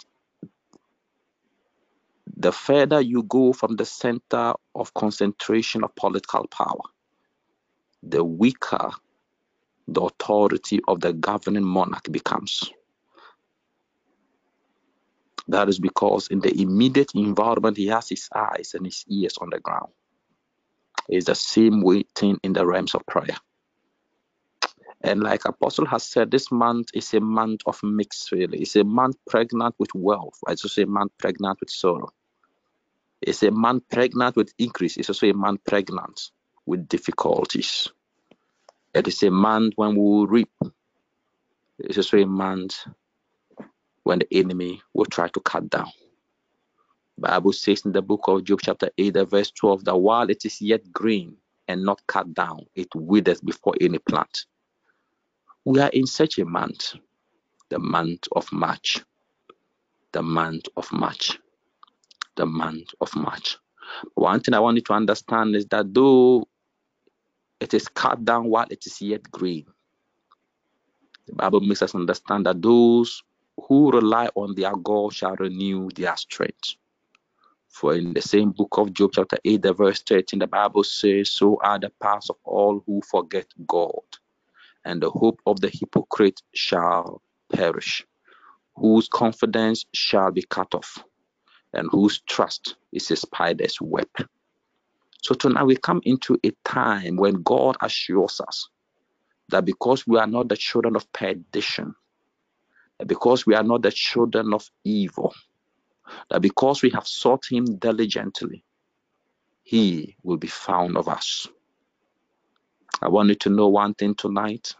[2.36, 6.88] the further you go from the center of concentration of political power,
[8.02, 8.90] the weaker
[9.90, 12.70] the authority of the governing monarch becomes.
[15.50, 19.50] That is because in the immediate environment, he has his eyes and his ears on
[19.50, 19.92] the ground.
[21.08, 23.36] It's the same way thing in the realms of prayer.
[25.02, 28.62] And like Apostle has said, this month is a month of mixed feeling.
[28.62, 30.38] It's a month pregnant with wealth.
[30.48, 32.10] It's also a month pregnant with sorrow.
[33.22, 34.96] It's a month pregnant with increase.
[34.98, 36.30] It's also a month pregnant
[36.66, 37.88] with difficulties.
[38.94, 40.50] It is a month when we will reap.
[41.78, 42.76] It's also a month
[44.10, 45.88] when the enemy will try to cut down.
[47.16, 50.60] Bible says in the book of Job, chapter 8, verse 12, that while it is
[50.60, 51.36] yet green
[51.68, 54.46] and not cut down, it withers before any plant.
[55.64, 56.96] We are in such a month,
[57.68, 59.00] the month of March,
[60.10, 61.38] the month of March,
[62.34, 63.58] the month of March.
[64.14, 66.48] One thing I want you to understand is that though
[67.60, 69.66] it is cut down while it is yet green,
[71.28, 73.22] the Bible makes us understand that those
[73.68, 76.74] who rely on their God shall renew their strength.
[77.68, 81.30] For in the same book of Job, chapter 8, the verse 13, the Bible says,
[81.30, 84.02] So are the paths of all who forget God,
[84.84, 88.04] and the hope of the hypocrite shall perish,
[88.76, 91.02] whose confidence shall be cut off,
[91.72, 94.08] and whose trust is a spider's web.
[95.22, 98.68] So tonight we come into a time when God assures us
[99.50, 101.94] that because we are not the children of perdition,
[103.06, 105.34] because we are not the children of evil,
[106.30, 108.64] that because we have sought him diligently,
[109.62, 111.46] he will be found of us.
[113.02, 114.74] I want you to know one thing tonight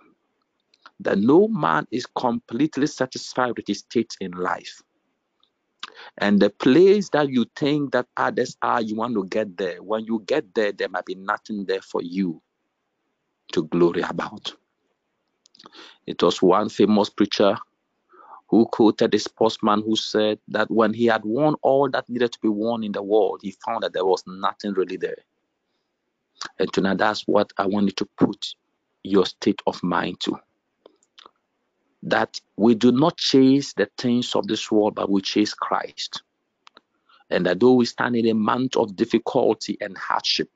[1.01, 4.83] that no man is completely satisfied with his state in life.
[6.19, 9.83] And the place that you think that others are, you want to get there.
[9.83, 12.43] When you get there, there might be nothing there for you
[13.53, 14.55] to glory about.
[16.07, 17.57] It was one famous preacher
[18.51, 22.39] who quoted this postman who said that when he had won all that needed to
[22.41, 25.19] be won in the world, he found that there was nothing really there.
[26.59, 28.55] And tonight, that's what I wanted to put
[29.05, 30.37] your state of mind to.
[32.03, 36.23] That we do not chase the things of this world, but we chase Christ.
[37.31, 40.51] And that though we stand in a month of difficulty and hardship,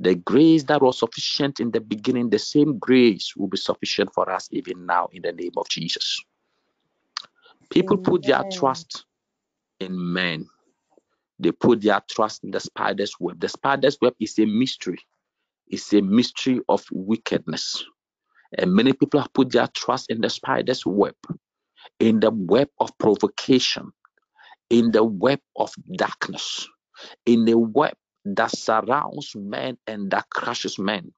[0.00, 4.30] the grace that was sufficient in the beginning, the same grace will be sufficient for
[4.30, 6.22] us even now in the name of Jesus.
[7.70, 9.04] People put their trust
[9.80, 10.46] in men.
[11.38, 13.40] They put their trust in the spider's web.
[13.40, 14.98] The spider's web is a mystery.
[15.68, 17.84] It's a mystery of wickedness.
[18.58, 21.14] And many people have put their trust in the spider's web,
[22.00, 23.92] in the web of provocation,
[24.70, 26.68] in the web of darkness,
[27.26, 27.94] in the web
[28.24, 31.12] that surrounds men and that crushes men,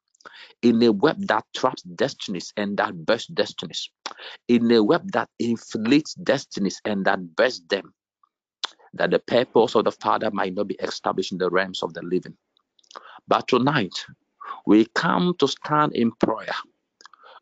[0.62, 3.91] in a web that traps destinies and that bursts destinies,
[4.49, 7.93] in a web that inflates destinies and that bursts them,
[8.95, 12.03] that the purpose of the Father might not be established in the realms of the
[12.03, 12.37] living.
[13.29, 14.05] But tonight,
[14.66, 16.55] we come to stand in prayer.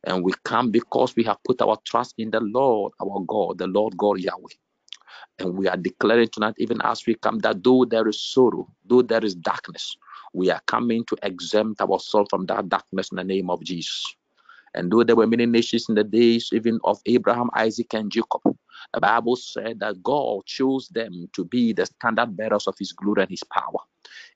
[0.04, 3.66] And we come because we have put our trust in the Lord, our God, the
[3.66, 4.54] Lord God Yahweh.
[5.38, 9.02] And we are declaring tonight, even as we come, that though there is sorrow, though
[9.02, 9.96] there is darkness,
[10.32, 14.04] we are coming to exempt ourselves from that darkness in the name of Jesus.
[14.74, 18.42] And though there were many nations in the days even of Abraham, Isaac, and Jacob,
[18.94, 23.22] the Bible said that God chose them to be the standard bearers of his glory
[23.22, 23.80] and his power.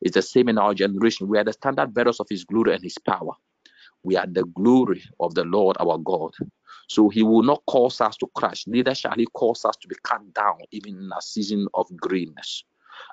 [0.00, 1.28] It's the same in our generation.
[1.28, 3.32] We are the standard bearers of his glory and his power.
[4.02, 6.34] We are the glory of the Lord our God.
[6.88, 9.96] So he will not cause us to crash, neither shall he cause us to be
[10.02, 12.64] cut down, even in a season of greenness.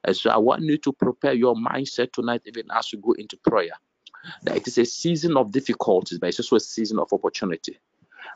[0.03, 3.37] And so I want you to prepare your mindset tonight, even as you go into
[3.37, 3.73] prayer.
[4.43, 7.79] That it is a season of difficulties, but it's also a season of opportunity.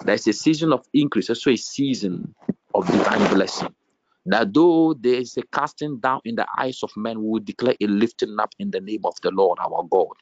[0.03, 2.33] There's a season of increase, also a season
[2.73, 3.73] of divine blessing.
[4.25, 7.75] That though there is a casting down in the eyes of men, we will declare
[7.81, 10.13] a lifting up in the name of the Lord our God.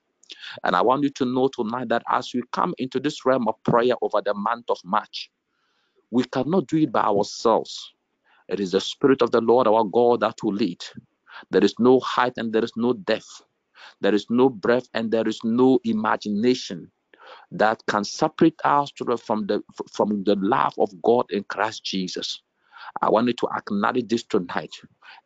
[0.63, 3.55] And I want you to know tonight that as we come into this realm of
[3.63, 5.31] prayer over the month of March,
[6.11, 7.93] we cannot do it by ourselves.
[8.49, 10.83] It is the Spirit of the Lord our God that will lead.
[11.51, 13.43] There is no height and there is no depth.
[14.01, 16.91] There is no breadth and there is no imagination
[17.51, 18.91] that can separate us
[19.25, 19.63] from the
[19.93, 22.41] from the love of God in Christ Jesus.
[23.01, 24.73] I want you to acknowledge this tonight.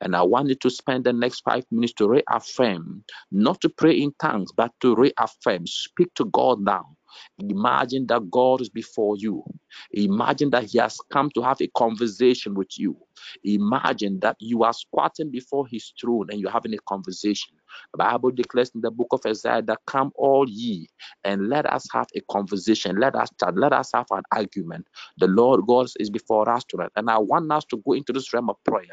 [0.01, 3.93] And I want you to spend the next five minutes to reaffirm, not to pray
[4.01, 5.68] in tongues, but to reaffirm.
[5.68, 6.97] Speak to God now.
[7.39, 9.43] Imagine that God is before you.
[9.93, 12.97] Imagine that He has come to have a conversation with you.
[13.43, 17.57] Imagine that you are squatting before His throne and you're having a conversation.
[17.93, 20.88] The Bible declares in the book of Isaiah that come all ye
[21.24, 22.99] and let us have a conversation.
[22.99, 23.57] Let us chat.
[23.57, 24.88] Let us have an argument.
[25.18, 26.91] The Lord God is before us tonight.
[26.95, 28.88] And I want us to go into this realm of prayer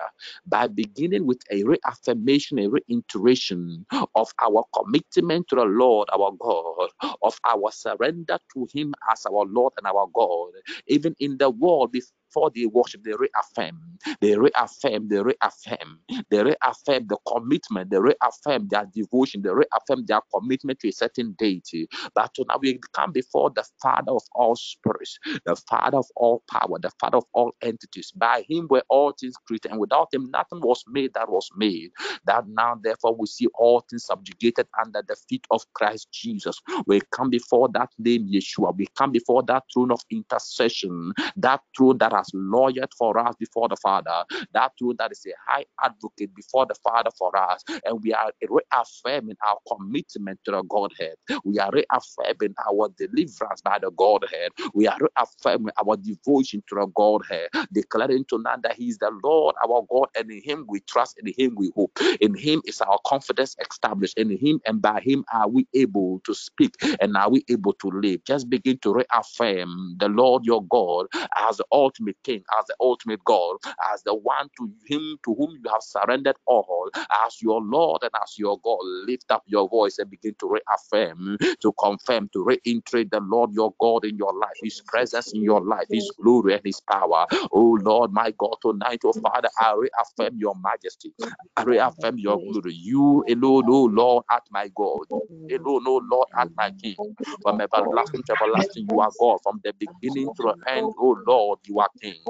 [0.47, 6.91] by beginning with a reaffirmation, a reiteration of our commitment to the Lord, our God,
[7.22, 10.53] of our surrender to Him as our Lord and our God,
[10.89, 12.12] even in the world before
[12.55, 13.80] they worship, they reaffirm,
[14.20, 20.20] they reaffirm, they reaffirm, they reaffirm the commitment, they reaffirm their devotion, they reaffirm their
[20.35, 21.89] commitment to a certain deity.
[22.14, 26.78] But now we come before the Father of all spirits, the Father of all power,
[26.80, 28.12] the Father of all entities.
[28.12, 31.91] By Him were all things created, and without Him nothing was made that was made.
[32.26, 36.61] That now, therefore, we see all things subjugated under the feet of Christ Jesus.
[36.87, 38.76] We come before that name, Yeshua.
[38.76, 43.68] We come before that throne of intercession, that throne that has lawyered for us before
[43.68, 47.64] the Father, that throne that is a high advocate before the Father for us.
[47.85, 51.14] And we are reaffirming our commitment to the Godhead.
[51.45, 54.53] We are reaffirming our deliverance by the Godhead.
[54.75, 59.11] We are reaffirming our devotion to the Godhead, declaring to tonight that He is the
[59.22, 61.99] Lord our God, and in Him we trust, in Him we hope.
[62.20, 64.18] In Him is our confidence established.
[64.18, 67.89] In Him and by Him are we able to speak and are we able to
[67.89, 68.25] live.
[68.25, 71.07] Just begin to reaffirm the Lord your God
[71.49, 73.57] as the ultimate King, as the ultimate God,
[73.93, 76.91] as the one to Him to whom you have surrendered all,
[77.27, 78.79] as your Lord and as your God.
[79.09, 83.75] Lift up your voice and begin to reaffirm, to confirm, to reiterate the Lord your
[83.81, 87.27] God in your life, His presence in your life, His glory and His power.
[87.53, 91.15] Oh Lord, my God, tonight, oh Father, I reaffirm your majesty.
[91.57, 92.75] I reaffirm your glory.
[92.75, 95.07] You alone, oh Lord, at my God.
[95.51, 96.97] Alone, oh Lord, at my King.
[97.43, 99.39] From everlasting to everlasting, you are God.
[99.45, 102.23] From the beginning to the end, oh Lord, you are me.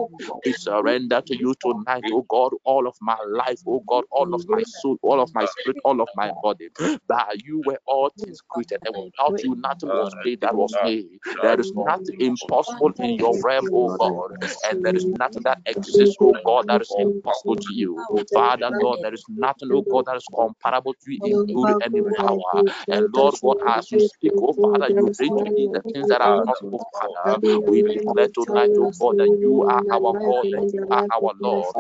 [0.45, 4.45] We surrender to you tonight, oh God, all of my life, oh God, all of
[4.49, 6.69] my soul, all of my spirit, all of my body.
[7.09, 11.21] By you were all things created, and without you, nothing was made that was made.
[11.43, 14.33] There is nothing impossible in your realm, oh God,
[14.65, 18.07] and there is nothing that exists, oh God, that is impossible to you.
[18.33, 21.97] Father, Lord, there is nothing, oh God, that is comparable to you in good and
[21.97, 22.65] in power.
[22.91, 26.23] And Lord, what as you speak, oh Father, you bring to me the things that
[26.23, 27.41] are not, oh Father.
[27.67, 31.77] We declare tonight, oh God, that you you are our God, you are our Lord.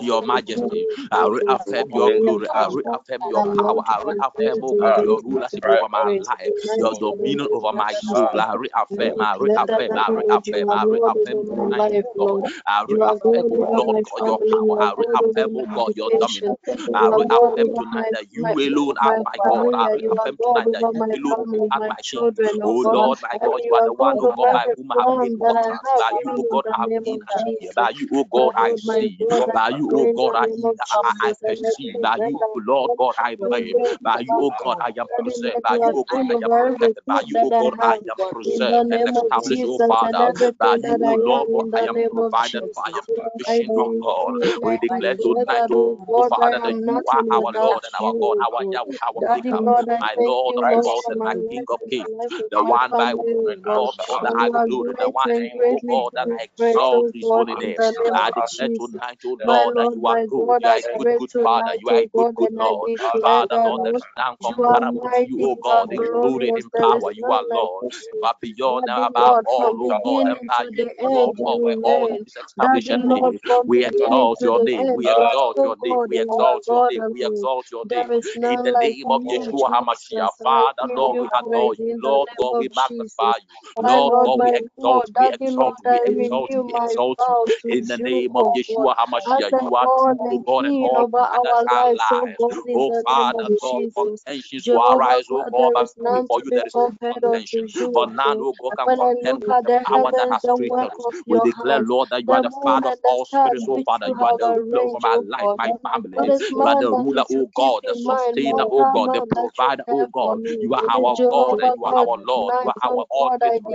[0.00, 5.88] your majesty, I reaffirm your glory, reaffirm your power, reaffirm, O God, your rulership over
[5.90, 11.74] my life, your dominion over my soul, I reaffirm, reaffirm, reaffirm, reaffirm tonight,
[12.18, 12.42] God,
[12.88, 13.92] reaffirm, Lord.
[14.08, 16.56] God, your power, reaffirm, O God, your dominion,
[16.94, 21.66] I reaffirm tonight that you alone are my God, I reaffirm tonight that you alone
[21.72, 24.11] are my children, O Lord, my God, you are the one.
[24.12, 25.80] God, oh God, by whom I have been uttered.
[25.98, 27.60] By you, oh God, I have been achieved.
[27.76, 29.18] By you, oh God, I see.
[29.54, 30.46] By you, oh God, I,
[30.90, 32.00] I, I perceive.
[32.00, 33.76] By you, Lord God, I made.
[34.02, 35.62] By you, oh God, I am preserved.
[35.62, 37.04] By you, oh God, I am protected.
[37.08, 40.30] By oh you, oh God, I am preserved and established, oh Father.
[40.58, 44.32] By you, oh, oh Lord God, I am provided by your provision, oh God.
[44.62, 48.98] We declare tonight, oh Father, that you are our Lord and our God, our Yahweh,
[49.08, 49.60] our Maker,
[50.00, 52.08] my Lord, my God, and my King of Kings,
[52.50, 56.28] the one by whom, Lord, God, that I do the one and oh God, that
[56.38, 57.80] I exalt his holy name.
[58.14, 61.72] I declare tonight, oh Lord, that you are good, you are a good, good Father,
[61.80, 62.90] you are a good, good Lord.
[63.20, 67.30] Father, Lord, there is none comparable to you, oh God, in glory and power, you
[67.32, 67.86] are Lord.
[68.20, 72.90] But beyond and above all, oh God, and by you, Lord, over all this established
[73.08, 73.34] name,
[73.66, 77.86] we exalt your name, we exalt your name, we exalt your name, we exalt your
[77.90, 78.10] name.
[78.48, 83.38] In the name of Yeshua HaMashiach, Father, Lord, we adore you, Lord, God, we magnify
[83.42, 83.48] you.
[83.92, 88.46] Lord God, we exalt, we exalt, we exalt, we exalt you in the name of
[88.56, 89.52] Yeshua HaMashiach.
[89.60, 92.38] You are true, God, and all others are lies.
[92.74, 97.66] Oh, Father, God, contentions will arise, oh God, but before you there is no contention.
[97.92, 101.06] For none, oh God, can contend with the power that has created us.
[101.28, 104.08] We declare, Lord, that you are the Father of all spirits, oh Father.
[104.08, 106.24] You are the ruler of my life, my family.
[106.54, 110.38] You are the ruler, oh God, the sustainer, oh God, the provider, oh God.
[110.60, 112.54] You are our God and you are our Lord.
[112.62, 113.30] You are our all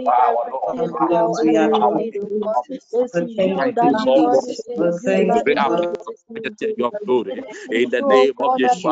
[0.05, 0.77] Power, Lord,
[1.41, 2.01] we are our
[6.77, 7.36] your glory
[7.71, 8.84] in the name of Jesus.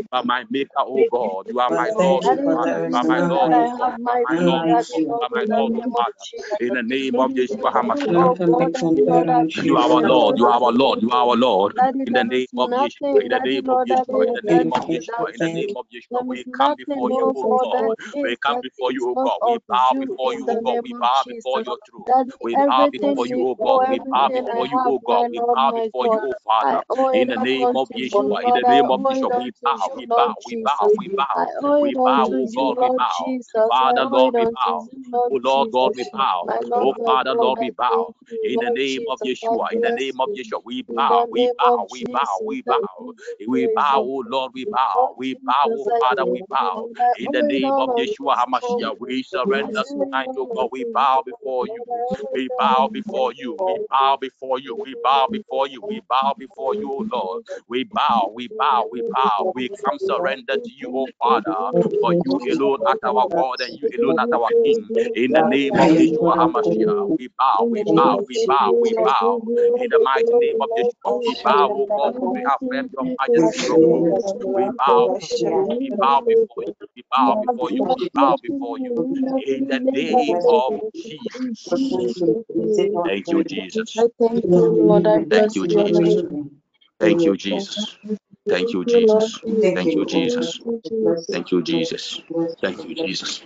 [0.00, 1.46] You are my maker, O God.
[1.48, 3.90] You are my Lord, you are my Lord, you are
[4.30, 5.72] my Lord, you are my Lord.
[6.60, 7.60] In the name of Jesus,
[9.62, 10.38] you are our Lord.
[10.38, 11.00] You are our Lord.
[11.02, 11.74] You are our Lord.
[12.06, 13.22] In the name of Yeshua.
[13.24, 14.26] In the name of Yeshua.
[14.26, 15.34] In the name of Yeshua.
[15.34, 16.24] In the name of Yeshua.
[16.28, 17.94] We come before you, O God.
[18.22, 19.40] We come before you, O God.
[19.44, 20.80] We bow before you, O God.
[20.82, 22.14] We bow before your throne.
[22.42, 23.84] We bow before you, O God.
[23.88, 25.26] We bow before you, O God.
[25.30, 26.82] We bow before you, O Father.
[27.12, 28.44] In the name of Yeshua.
[28.46, 29.34] In the name of Yeshua.
[29.34, 29.82] We bow.
[29.94, 30.34] We bow.
[30.44, 30.92] We bow.
[30.96, 31.36] We bow.
[31.80, 32.74] We bow, O God.
[32.74, 33.32] We bow.
[33.68, 34.88] Father, Lord, we bow.
[35.30, 36.50] O Lord God, we bow.
[36.80, 38.14] O Father, Lord, we bow.
[38.42, 40.30] In the name of Yeshua, in the name of.
[40.36, 43.14] Yeshua, we bow, we bow, we bow, we bow.
[43.46, 45.14] We bow, oh Lord, we bow.
[45.18, 46.88] We bow, oh Father, we bow.
[47.18, 48.36] In the name of Yeshua.
[48.36, 50.68] HaMashiach, we surrender tonight, oh God.
[50.72, 51.84] We bow before you.
[51.90, 53.58] I owe it We bow before you.
[53.64, 54.76] We bow before you.
[54.76, 55.82] We bow before you.
[55.82, 57.42] We bow before you, oh Lord.
[57.68, 59.50] We bow, we bow, we bow.
[59.54, 61.72] We come surrender to you, oh Father.
[62.00, 64.90] For you alone art our God and you alone you our King.
[65.14, 69.05] In the name of Yeshua HaMashiach, we bow, we bow, we bow, we bow
[69.78, 71.14] in the mighty name of Yeshua.
[71.26, 73.88] We bow, oh God, to reaffirm your majesty, oh
[74.54, 78.78] We bow before you, we bow before you, we bow before you, we bow before
[78.78, 79.08] you
[79.46, 81.22] in the name of Jesus.
[83.04, 84.06] Thank you, Jesus.
[84.52, 85.06] Thank you, Lord.
[85.06, 86.22] I Thank bless you, your Jesus.
[87.00, 87.98] Thank you, Jesus.
[88.48, 89.40] Thank you, Jesus.
[89.74, 90.60] Thank you, Jesus.
[91.30, 92.22] Thank you, Jesus.
[92.62, 93.42] Thank you, Jesus.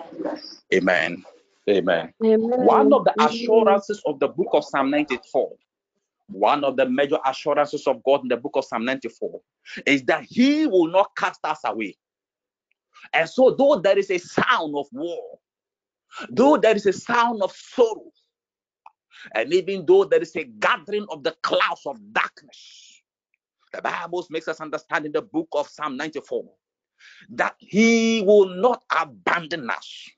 [0.74, 1.24] Amen.
[1.68, 2.12] Amen.
[2.24, 2.64] Amen.
[2.64, 5.52] One of the assurances of the book of Psalm 94,
[6.28, 9.40] one of the major assurances of God in the book of Psalm 94
[9.86, 11.96] is that He will not cast us away.
[13.12, 15.38] And so, though there is a sound of war,
[16.30, 18.12] though there is a sound of sorrow,
[19.34, 23.02] and even though there is a gathering of the clouds of darkness,
[23.72, 26.44] the Bible makes us understand in the book of Psalm 94
[27.30, 30.08] that He will not abandon us,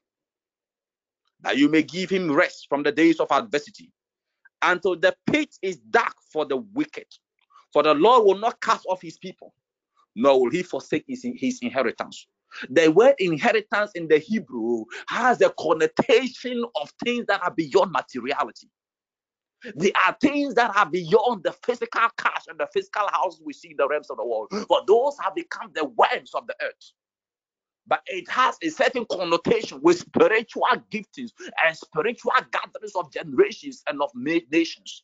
[1.43, 3.93] that you may give Him rest from the days of adversity
[4.63, 7.07] until the pit is dark for the wicked.
[7.73, 9.55] For the Lord will not cast off his people,
[10.15, 12.27] nor will he forsake his, his inheritance.
[12.69, 18.69] The word inheritance in the Hebrew has a connotation of things that are beyond materiality.
[19.77, 23.71] They are things that are beyond the physical cash and the physical houses we see
[23.71, 24.49] in the realms of the world.
[24.69, 26.93] but those have become the worms of the earth
[27.87, 31.31] but it has a certain connotation with spiritual giftings
[31.65, 35.03] and spiritual gatherings of generations and of nations.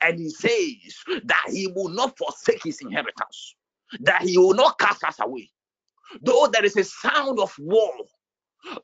[0.00, 3.54] And he says that he will not forsake his inheritance,
[4.00, 5.50] that he will not cast us away.
[6.20, 7.92] Though there is a sound of war,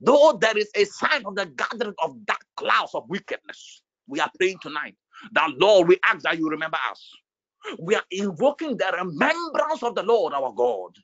[0.00, 4.30] though there is a sign of the gathering of dark clouds of wickedness, we are
[4.38, 4.94] praying tonight
[5.32, 7.10] that Lord, we ask that you remember us.
[7.80, 10.96] We are invoking the remembrance of the Lord our God.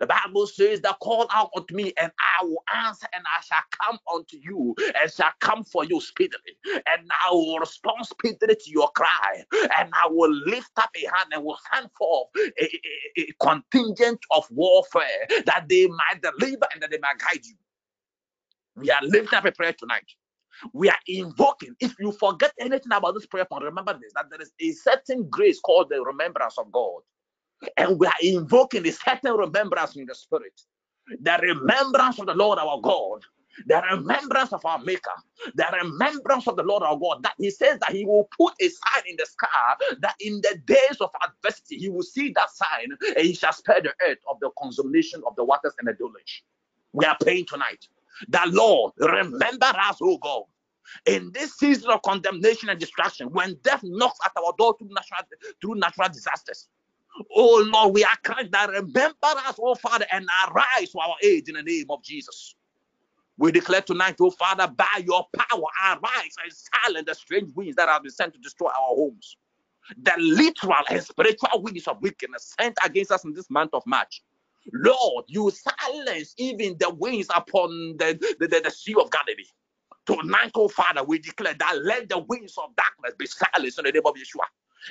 [0.00, 3.62] The Bible says that call out unto me and I will answer and I shall
[3.80, 6.56] come unto you and shall come for you speedily.
[6.66, 9.44] And I will respond speedily to your cry
[9.78, 12.80] and I will lift up a hand and will send forth a, a-
[13.18, 17.54] a contingent of warfare that they might deliver and that they might guide you.
[18.76, 20.06] We are lifting up a prayer tonight.
[20.74, 21.74] We are invoking.
[21.80, 25.28] If you forget anything about this prayer point, remember this that there is a certain
[25.30, 27.02] grace called the remembrance of God
[27.76, 30.60] and we are invoking a certain remembrance in the spirit.
[31.20, 33.22] The remembrance of the lord our god.
[33.66, 35.10] The remembrance of our maker.
[35.54, 37.22] The remembrance of the lord our god.
[37.22, 40.60] That he says that he will put a sign in the sky that in the
[40.66, 44.38] days of adversity he will see that sign and he shall spare the earth of
[44.40, 46.44] the consummation of the waters and the deluge.
[46.92, 47.88] We are praying tonight.
[48.28, 50.44] That lord remember us oh god.
[51.06, 55.20] In this season of condemnation and destruction when death knocks at our door through natural
[55.60, 56.68] through natural disasters
[57.34, 61.48] Oh Lord, we are crying that remember us, oh Father, and arise to our aid
[61.48, 62.54] in the name of Jesus.
[63.38, 67.88] We declare tonight, oh Father, by your power, arise and silence the strange winds that
[67.88, 69.36] have been sent to destroy our homes.
[70.02, 74.22] The literal and spiritual winds of wickedness sent against us in this month of March.
[74.72, 79.44] Lord, you silence even the winds upon the, the, the, the Sea of Galilee.
[80.06, 83.92] Tonight, oh Father, we declare that let the winds of darkness be silenced in the
[83.92, 84.46] name of Yeshua.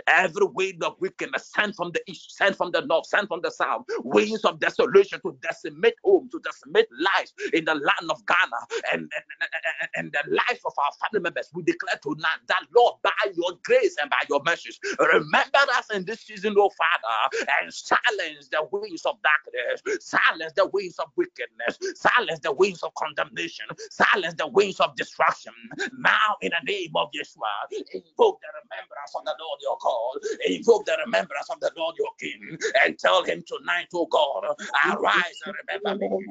[0.08, 3.52] Every wind of wickedness sent from the east, sent from the north, sent from the
[3.52, 8.84] south, winds of desolation to decimate homes, to decimate lives in the land of Ghana
[8.94, 9.12] and, and,
[9.42, 11.50] and, and the life of our family members.
[11.54, 16.06] We declare tonight that, Lord, by your grace and by your mercies, remember us in
[16.06, 21.78] this season, oh Father, and silence the winds of darkness, silence the winds of wickedness,
[21.96, 25.54] silence the winds of condemnation, silence the winds of destruction.
[26.00, 30.86] Now, in the name of Yeshua, invoke the remembrance of the Lord your God, invoke
[30.86, 34.46] the remembrance of the Lord your King, and tell him tonight, oh God,
[34.86, 36.26] arise and remember me,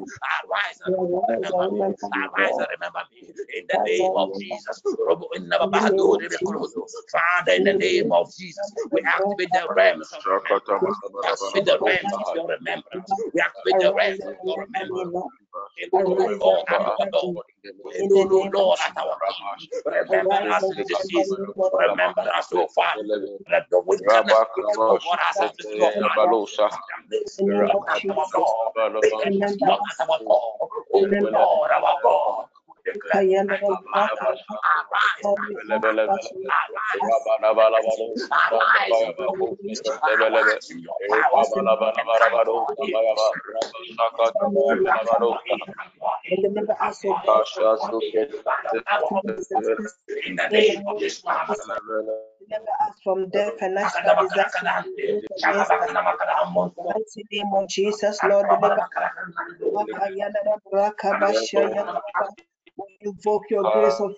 [0.44, 0.94] arise and
[1.28, 3.28] remember me, arise and remember me,
[3.58, 4.82] in the name of Jesus.
[7.12, 10.82] Father, in the name of Jesus, we activate the realms of remembrance.
[10.82, 10.88] We
[11.26, 13.12] activate the realms of your remembrance.
[13.34, 15.14] We activate the realms of your remembrance.
[15.92, 16.68] Lord, Lord,
[18.14, 19.68] Lord, Lord, at our King.
[19.86, 21.46] Remember us in this season.
[21.78, 23.02] Remember us, oh Father.
[23.50, 25.92] Let the wickedness of God has us to your
[27.46, 28.72] Remember us, our God.
[29.60, 30.68] Not at our God.
[30.94, 32.46] Oh Lord, our God.
[52.38, 54.84] Deliver us, from death and natural disaster.
[54.94, 55.16] In
[56.76, 58.88] the name of Jesus, Lord, deliver.
[62.78, 64.12] We invoke your grace of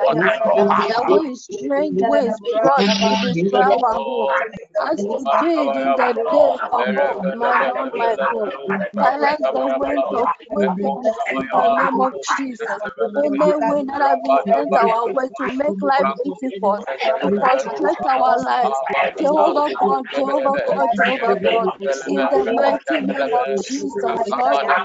[0.10, 4.38] the wind, strange winds brought to destroy our hope,
[4.92, 7.00] as you did in the day of old,
[7.34, 8.50] my Lord, my God.
[9.04, 12.82] Silence the winds of wickedness in the name of Jesus.
[13.24, 16.86] Any wind that have been sent our way to make life difficult,
[17.22, 18.82] to frustrate our lives.
[19.20, 21.70] Jehovah God, Jehovah God, Jehovah God,
[22.06, 24.78] in the mighty name of Jesus, Lord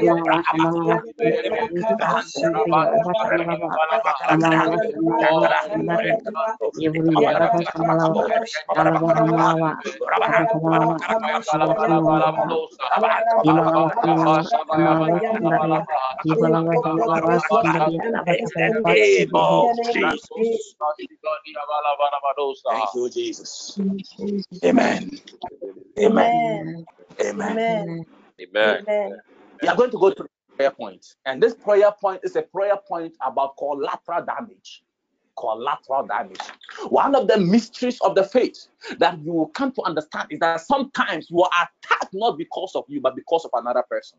[0.00, 1.59] Yang
[24.16, 24.60] Jesus.
[24.64, 25.10] Amen.
[25.98, 26.86] Amen.
[27.20, 28.06] Amen.
[28.40, 29.20] Amen.
[29.62, 30.26] We are going to go to
[30.60, 31.14] prayer point.
[31.24, 34.82] And this prayer point is a prayer point about collateral damage.
[35.38, 36.40] Collateral damage.
[36.90, 40.60] One of the mysteries of the faith that you will come to understand is that
[40.60, 44.18] sometimes you are attacked not because of you, but because of another person.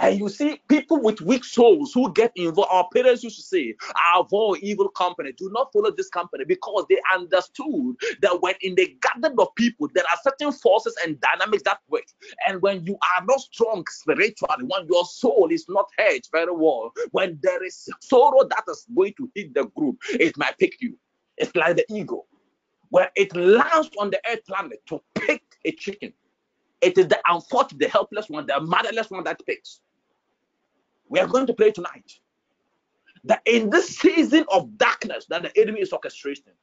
[0.00, 3.74] And you see, people with weak souls who get involved, our parents used to say,
[4.16, 8.96] avoid evil company, do not follow this company because they understood that when in the
[9.02, 12.04] gathering of people, there are certain forces and dynamics that work.
[12.48, 16.92] And when you are not strong spiritually, when your soul is not hedged very well,
[17.10, 20.96] when there is sorrow that is going to hit the group, it might pick you.
[21.36, 22.26] It's like the eagle,
[22.88, 26.14] where it lands on the earth planet to pick a chicken.
[26.80, 29.82] It is the unfortunate, the helpless one, the motherless one that picks.
[31.10, 32.12] We are going to pray tonight
[33.24, 36.54] that in this season of darkness that the enemy is orchestrating,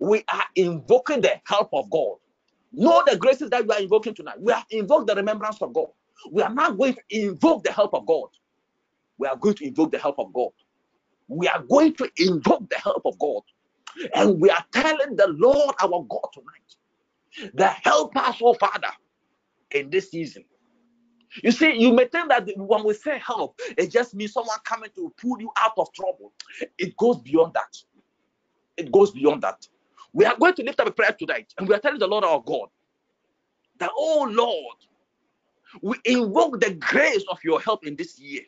[0.00, 2.16] we are invoking the help of God.
[2.72, 4.40] Know the graces that we are invoking tonight.
[4.40, 5.88] We have invoked the remembrance of God.
[6.30, 8.28] We are now going to invoke the help of God.
[9.18, 10.50] We are going to invoke the help of God.
[11.28, 13.42] We are going to invoke the help of God.
[14.14, 16.90] And we are telling the Lord our God tonight,
[17.54, 18.88] the help us, oh Father,
[19.72, 20.44] in this season.
[21.42, 24.90] You see, you may think that when we say help, it just means someone coming
[24.96, 26.32] to pull you out of trouble.
[26.78, 27.76] It goes beyond that.
[28.76, 29.66] It goes beyond that.
[30.12, 32.24] We are going to lift up a prayer tonight, and we are telling the Lord
[32.24, 32.68] our God
[33.78, 34.76] that, oh Lord,
[35.82, 38.42] we invoke the grace of your help in this year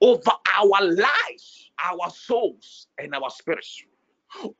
[0.00, 3.82] over our lives, our souls, and our spirits.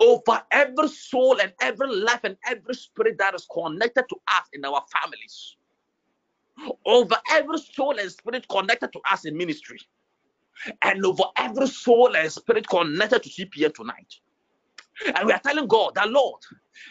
[0.00, 4.64] Over every soul and every life and every spirit that is connected to us in
[4.64, 5.56] our families
[6.86, 9.80] over every soul and spirit connected to us in ministry,
[10.82, 14.16] and over every soul and spirit connected to CPN tonight.
[15.14, 16.42] And we are telling God that, Lord,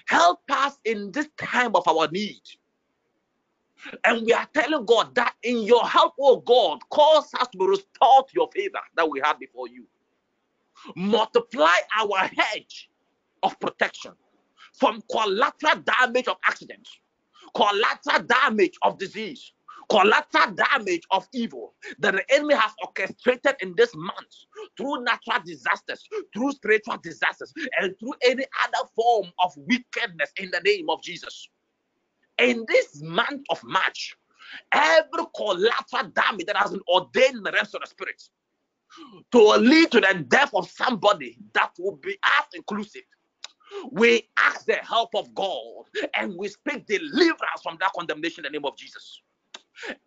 [0.07, 2.41] help us in this time of our need.
[4.03, 8.23] And we are telling God that in your help, oh God, cause us to restore
[8.23, 9.85] to your favor that we had before you.
[10.95, 12.89] Multiply our hedge
[13.43, 14.13] of protection
[14.73, 16.99] from collateral damage of accidents,
[17.55, 19.53] collateral damage of disease,
[19.89, 24.35] collateral damage of evil that the enemy has orchestrated in this month
[24.77, 30.59] through natural disasters, through spiritual disasters, and through any other form of wickedness in the
[30.61, 31.49] name of Jesus.
[32.37, 34.15] In this month of March,
[34.73, 38.21] every collateral damage that has been ordained in the realms of the spirit
[39.31, 43.03] to lead to the death of somebody that will be as inclusive.
[43.91, 45.85] We ask the help of God
[46.15, 49.21] and we speak deliverance from that condemnation in the name of Jesus.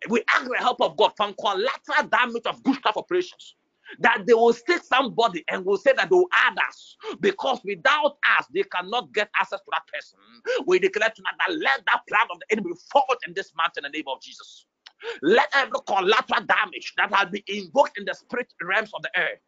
[0.09, 3.55] We ask the help of God from collateral damage of good stuff operations
[3.99, 8.17] that they will stick somebody and will say that they will add us because without
[8.39, 10.19] us they cannot get access to that person.
[10.65, 13.83] We declare tonight that let that plan of the enemy fall in this month in
[13.83, 14.65] the name of Jesus.
[15.21, 19.39] Let every collateral damage that has been invoked in the spirit realms of the earth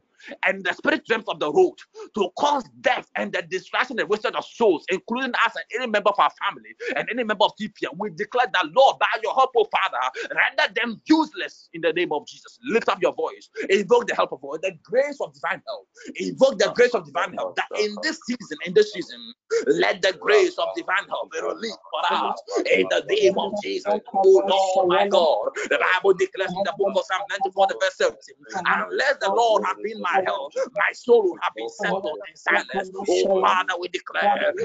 [0.45, 1.76] and the spirit realms of the road
[2.16, 6.09] to cause death and the destruction and wasted of souls, including us and any member
[6.09, 7.89] of our family and any member of TPA.
[7.97, 12.11] We declare that, Lord, by your help, oh Father, render them useless in the name
[12.11, 12.59] of Jesus.
[12.66, 15.88] Lift up your voice, invoke the help of God, the grace of divine help.
[16.16, 19.34] Invoke the grace of divine help that in this season, in this season,
[19.68, 22.41] let the grace of divine help be released for us
[22.72, 23.93] in the name of Jesus.
[24.13, 25.49] Oh Lord, my God.
[25.70, 28.18] The Bible declares in the book of Psalm 94, verse 17,
[28.66, 32.91] unless the Lord had been my help, my soul would have been settled in silence.
[33.10, 34.56] Oh Father, we declare that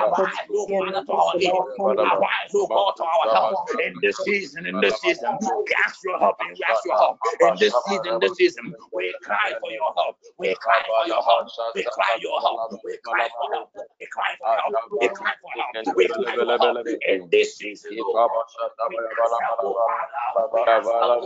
[0.00, 1.52] arise, oh Father, to our aid.
[1.98, 5.36] Arise, oh God, to our help in this season, in this season.
[5.42, 8.74] We ask your help and we ask your help in this season, in this season.
[8.92, 10.16] We cry for your help.
[10.38, 11.48] We cry for your help.
[11.74, 12.72] We cry your help.
[12.84, 13.70] We cry for help.
[14.00, 14.72] We cry for help.
[15.00, 15.74] We cry for help.
[15.96, 17.92] We cry for help in this season.
[17.94, 20.48] We ask help, Father.
[20.52, 21.24] We ask help,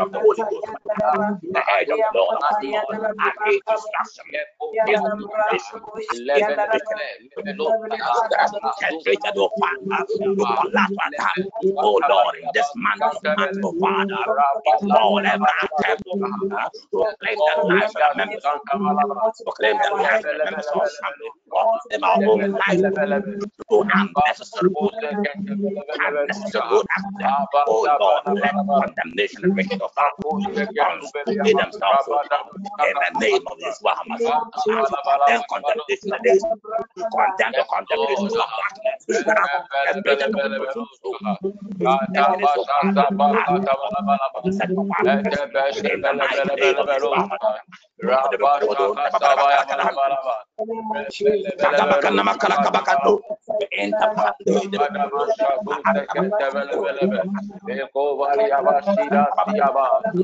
[0.01, 0.21] Of the
[2.15, 2.37] Lord,
[3.19, 4.27] I hate destruction.
[8.31, 11.29] that has infiltrated, oh collateral damage.
[11.83, 13.17] Oh Lord, in this month of
[13.63, 14.23] oh Father,
[15.01, 18.61] all every attempt, oh Father, to claim the lives of the members of
[19.47, 21.67] to claim the lives of the members of family, or
[22.05, 22.83] our own lives
[23.69, 24.95] through unnecessary good,
[26.07, 26.87] unnecessary good.
[27.67, 29.91] Oh Lord, let condemnation and wicked of
[30.39, 30.45] in
[33.03, 34.21] the name of this Muhammad.
[35.51, 35.81] Condemn
[36.21, 36.47] against
[37.15, 38.33] condemn the condemnation of
[60.15, 60.24] the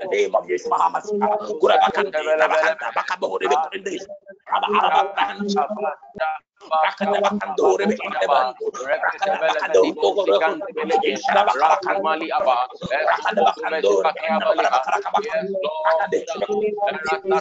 [0.00, 1.02] The name of Jesus Muhammad.
[1.04, 3.98] Kurabakande, Rabakanda, Bakabore, Bekunde,
[4.50, 5.66] Rabakanda,
[6.70, 7.18] Rakanda,
[7.78, 10.38] Rebe, Indebando, Rakanda, Bakando, Togoro,
[11.58, 12.68] Rakamali Abba,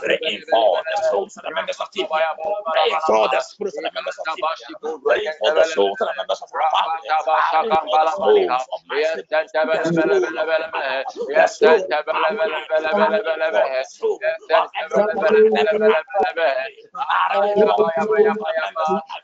[0.01, 2.07] Praying for the souls of the members of TV.
[2.73, 4.41] Praying for the spirits of the members of TV.
[5.03, 6.61] Praying for the souls of the members of our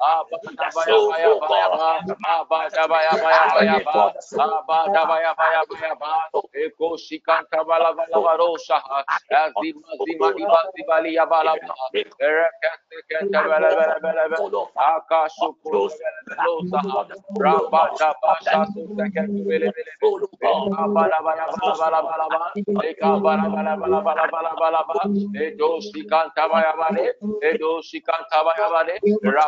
[0.02, 0.28] of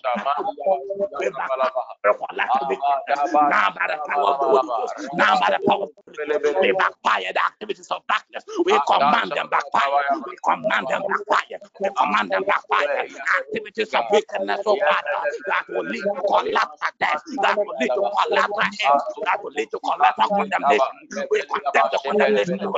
[0.45, 5.49] Oh Lord, let every been Now by the power of the Holy Ghost, now by
[5.51, 8.43] the power of the Holy Ghost, we backfire the activities of darkness.
[8.65, 9.93] We command them backfire.
[10.25, 11.59] We command them backfire.
[11.79, 13.05] We command them backfire.
[13.39, 18.03] Activities of wickedness, oh Father, that will lead to collateral death, that will lead to
[18.03, 20.95] collateral end, that will lead to collateral condemnation.
[21.31, 22.73] We condemn the condemnation of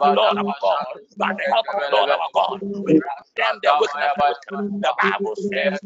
[0.02, 0.86] the the Lord our God,
[1.18, 2.58] by the help of the Lord our God.
[2.84, 4.34] We condemn the of the.
[4.82, 5.80] The Bible says,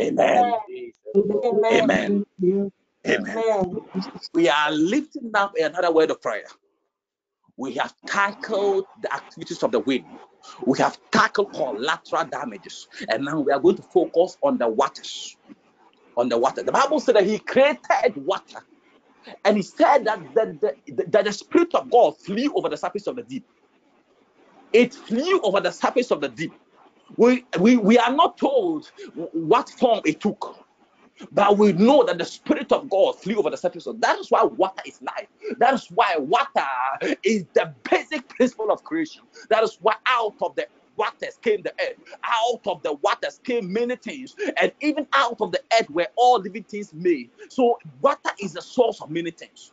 [0.00, 0.54] Amen.
[3.08, 3.36] Amen.
[4.34, 6.44] We are lifting up another word of prayer.
[7.60, 10.06] We have tackled the activities of the wind.
[10.66, 12.88] We have tackled collateral damages.
[13.10, 15.36] And now we are going to focus on the waters.
[16.16, 16.62] On the water.
[16.62, 18.60] The Bible said that He created water.
[19.44, 23.06] And He said that the, the, that the Spirit of God flew over the surface
[23.06, 23.46] of the deep.
[24.72, 26.54] It flew over the surface of the deep.
[27.18, 30.59] We, we, we are not told what form it took.
[31.32, 33.84] But we know that the Spirit of God flew over the surface.
[33.84, 35.28] So that is why water is life.
[35.58, 36.66] That is why water
[37.22, 39.22] is the basic principle of creation.
[39.48, 40.66] That is why out of the
[40.96, 41.96] waters came the earth.
[42.24, 44.34] Out of the waters came many things.
[44.56, 47.30] And even out of the earth were all living things made.
[47.48, 49.72] So water is the source of many things.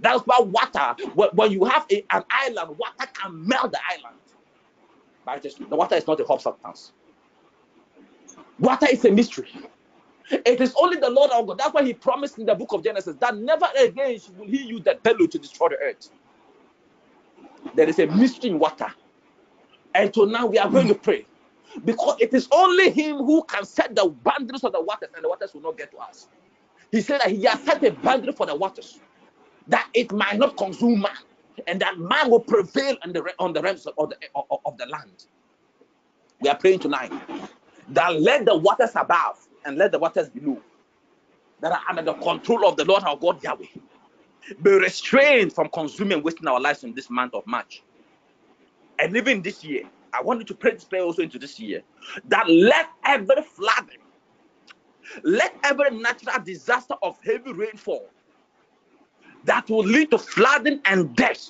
[0.00, 4.16] That's why water, when you have a, an island, water can melt the island.
[5.24, 6.92] But the water is not a hot substance.
[8.58, 9.48] Water is a mystery.
[10.30, 11.58] It is only the Lord our God.
[11.58, 14.82] That's why He promised in the book of Genesis that never again will He use
[14.84, 16.10] the bellow to destroy the earth.
[17.74, 18.88] There is a mystery in water.
[19.94, 21.26] And so now we are going to pray.
[21.84, 25.28] Because it is only Him who can set the boundaries of the waters, and the
[25.28, 26.28] waters will not get to us.
[26.92, 29.00] He said that He has set a boundary for the waters,
[29.68, 31.12] that it might not consume man,
[31.66, 34.86] and that man will prevail on the on the realms of the of, of the
[34.86, 35.26] land.
[36.40, 37.12] We are praying tonight
[37.90, 40.60] that let the waters above and let the waters below
[41.60, 43.66] that are under the control of the Lord our God Yahweh.
[44.62, 47.82] Be restrained from consuming wasting our lives in this month of March.
[48.98, 51.82] And even this year, I want you to pray this prayer also into this year.
[52.28, 53.98] That let every flooding,
[55.22, 58.08] let every natural disaster of heavy rainfall
[59.44, 61.48] that will lead to flooding and death,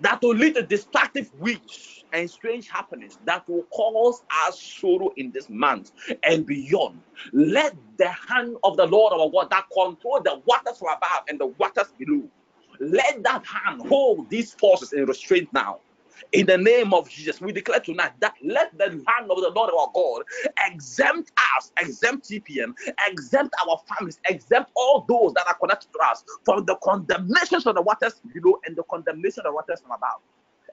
[0.00, 5.30] that will lead to destructive winds and strange happenings that will cause us sorrow in
[5.32, 5.92] this month
[6.22, 7.00] and beyond.
[7.32, 11.38] Let the hand of the Lord our God that control the waters from above and
[11.38, 12.28] the waters below,
[12.80, 15.80] let that hand hold these forces in restraint now.
[16.32, 19.70] In the name of Jesus, we declare tonight that let the hand of the Lord
[19.78, 20.22] our God
[20.66, 22.74] exempt us, exempt TPM,
[23.08, 27.74] exempt our families, exempt all those that are connected to us from the condemnations of
[27.74, 30.20] the waters below and the condemnation of the waters from above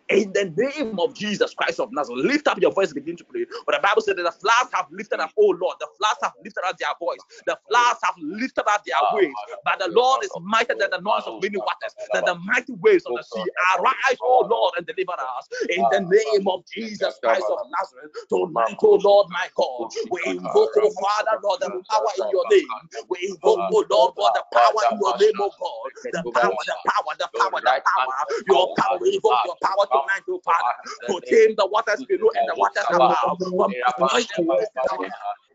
[0.09, 2.25] in the name of Jesus Christ of Nazareth.
[2.25, 3.45] Lift up your voice and begin to pray.
[3.65, 6.33] But the Bible said that the flowers have lifted up, oh Lord, the flowers have
[6.43, 9.33] lifted up their voice, the flowers have lifted up their waves.
[9.65, 13.05] But the Lord is mightier than the noise of many waters, than the mighty waves
[13.05, 13.43] of the sea.
[13.77, 18.11] Arise, oh Lord, and deliver us in the name of Jesus Christ of Nazareth.
[18.29, 22.67] Tonight, oh Lord, my God, we invoke, oh Father, Lord, the power in your name.
[23.09, 26.77] We invoke, oh Lord, God, the power in your name, oh God, the power, the
[26.85, 28.13] power, the power, the power,
[28.47, 28.97] your power.
[28.99, 30.75] We invoke your power tonight, oh Father,
[31.07, 33.27] to the waters below and the waters above.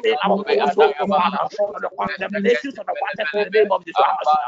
[0.03, 0.39] save our
[0.73, 4.39] soul, Father, from the contaminations of the waters in the name of Jesus.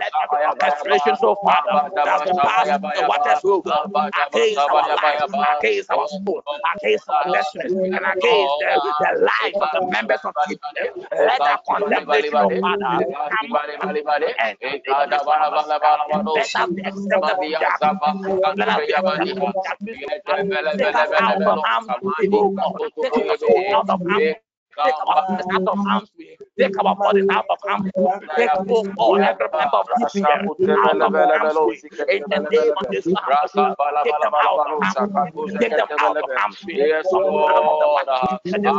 [0.00, 3.88] Let every orchestration so oh Father that will pass the waters oh will
[4.26, 5.26] against our life,
[5.60, 6.42] against our soul,
[6.76, 10.70] against our destiny, and against the, the life of the members of people.
[11.18, 13.92] Let that condemnation, Father, come and
[16.34, 17.72] let us be accepted of.
[18.56, 19.54] Let us be accepted of.
[20.78, 22.80] Take us out of harm's way, God.
[23.02, 24.36] Take us out of harm's way.
[24.84, 26.38] Take our bodies out of harm's way.
[26.58, 28.12] Take our bodies out of harm's way.
[28.36, 30.38] Take oh God, every member of this year
[30.84, 31.82] out of harm's way.
[32.08, 33.18] In the name of Jesus,
[34.04, 35.22] take them out of harm's way.
[35.60, 36.88] Take them out of harm's way.
[37.10, 38.22] From the realm of the waters.
[38.52, 38.74] And then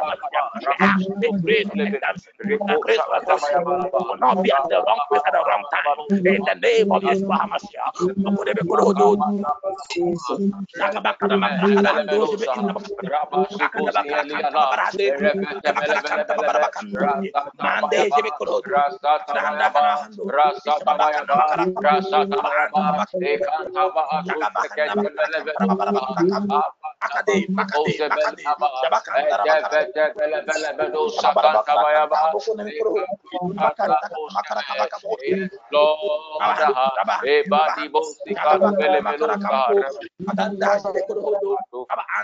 [0.59, 2.33] we ask the grace for redemption.
[2.69, 3.59] The grace for redemption.
[3.97, 5.89] We will not be at the wrong place at the wrong time.
[6.25, 6.87] In the name
[12.21, 12.45] of Lord,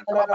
[0.03, 0.25] Yeshua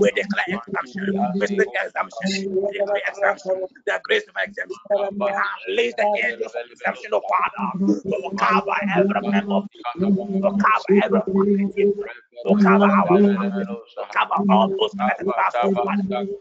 [0.00, 1.32] we declare exemption.
[1.40, 2.54] We speak exemption.
[2.54, 3.66] We declare exemption.
[3.86, 4.78] The grace of exemption.
[5.18, 5.30] We
[5.68, 10.90] release the angels of exemption, oh Father, to cover every member of the to cover
[11.02, 12.31] every faculty, to
[12.62, 15.74] cover our to cover all those medical classes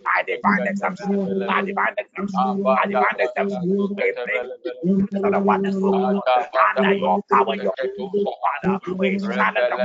[0.04, 1.08] by divine exemption,
[1.48, 3.62] by divine exemption, by divine exemption.
[3.78, 4.12] We pray
[5.22, 5.40] for the
[6.78, 8.80] under your power, your oh Father.
[8.98, 9.78] We silence the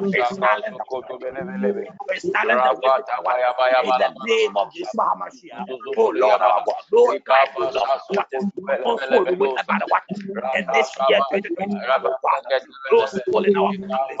[0.00, 0.80] we silence the
[2.02, 5.64] we silence the in the name of Jesus Mashiach.
[5.96, 7.74] Oh Lord our God, Lord God, Lord
[8.08, 8.44] what is
[8.84, 10.02] most holy with about what
[10.56, 11.74] in this year 2020,
[12.22, 14.20] Father, those soul in our families,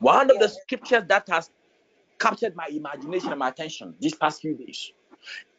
[0.00, 1.50] One of the scriptures that has
[2.18, 4.92] captured my imagination and my attention these past few days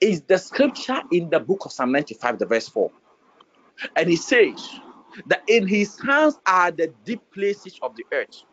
[0.01, 2.91] is the scripture in the book of Psalm 95, the verse 4.
[3.95, 4.79] And it says
[5.27, 8.43] that in his hands are the deep places of the earth.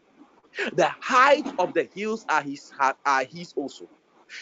[0.75, 2.73] The height of the hills are his
[3.05, 3.89] are his also.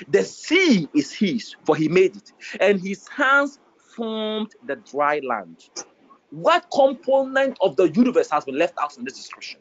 [0.09, 3.59] The sea is his, for he made it, and his hands
[3.97, 5.69] formed the dry land.
[6.31, 9.61] What component of the universe has been left out in this description?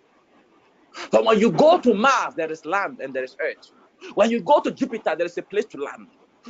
[1.11, 3.71] But when you go to Mars, there is land and there is earth.
[4.15, 6.07] When you go to Jupiter, there is a place to land.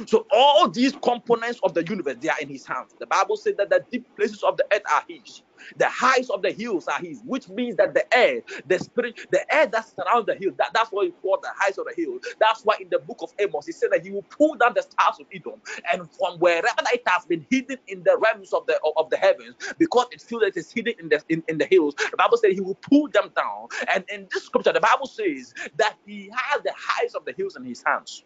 [0.07, 2.95] So all these components of the universe, they are in his hands.
[2.99, 5.43] The Bible says that the deep places of the earth are his.
[5.77, 9.41] The heights of the hills are his, which means that the air, the spirit, the
[9.53, 12.19] air that surrounds the hill, that, that's what he called the heights of the hill.
[12.39, 14.83] That's why in the book of Amos, he said that he will pull down the
[14.83, 15.61] stars of Edom,
[15.93, 19.55] and from wherever it has been hidden in the realms of the of the heavens,
[19.79, 22.37] because it feels that it is hidden in the in, in the hills, the Bible
[22.37, 23.67] said he will pull them down.
[23.93, 27.55] And in this scripture, the Bible says that he has the heights of the hills
[27.55, 28.25] in his hands.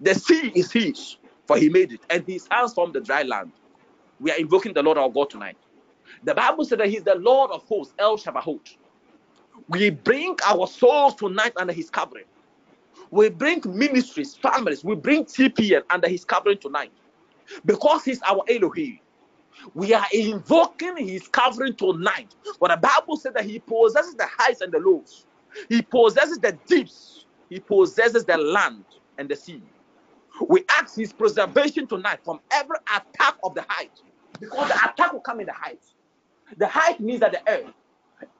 [0.00, 1.16] The sea is his,
[1.46, 3.52] for he made it, and his hands formed the dry land.
[4.20, 5.56] We are invoking the Lord our God tonight.
[6.24, 8.76] The Bible said that he's the Lord of hosts, El Shabbatot.
[9.68, 12.24] We bring our souls tonight under his covering.
[13.10, 16.92] We bring ministries, families, we bring TPN under his covering tonight.
[17.64, 18.98] Because he's our Elohim.
[19.74, 22.34] We are invoking his covering tonight.
[22.60, 25.26] But the Bible said that he possesses the heights and the lows.
[25.68, 27.26] He possesses the deeps.
[27.48, 28.84] He possesses the land
[29.18, 29.62] and the sea.
[30.48, 33.92] We ask his preservation tonight from every attack of the height.
[34.38, 35.80] Because the attack will come in the height.
[36.58, 37.64] The height means that the air,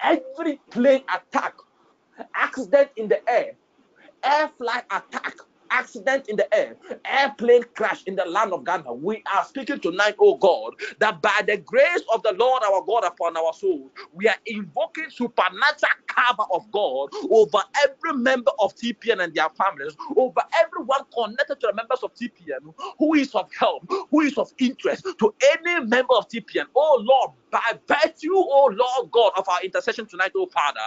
[0.01, 1.55] every plane attack,
[2.35, 3.52] accident in the air,
[4.23, 5.36] air flight attack,
[5.70, 6.76] accident in the air,
[7.06, 8.93] airplane crash in the land of Ghana.
[8.94, 13.05] We are speaking tonight, oh God, that by the grace of the Lord our God
[13.05, 19.22] upon our souls, we are invoking supernatural cover of God over every member of TPN
[19.22, 23.84] and their families, over everyone connected to the members of TPN who is of help,
[24.10, 26.64] who is of interest to any member of TPN.
[26.74, 30.81] Oh Lord, by virtue, oh Lord God, of our intercession tonight, oh Father,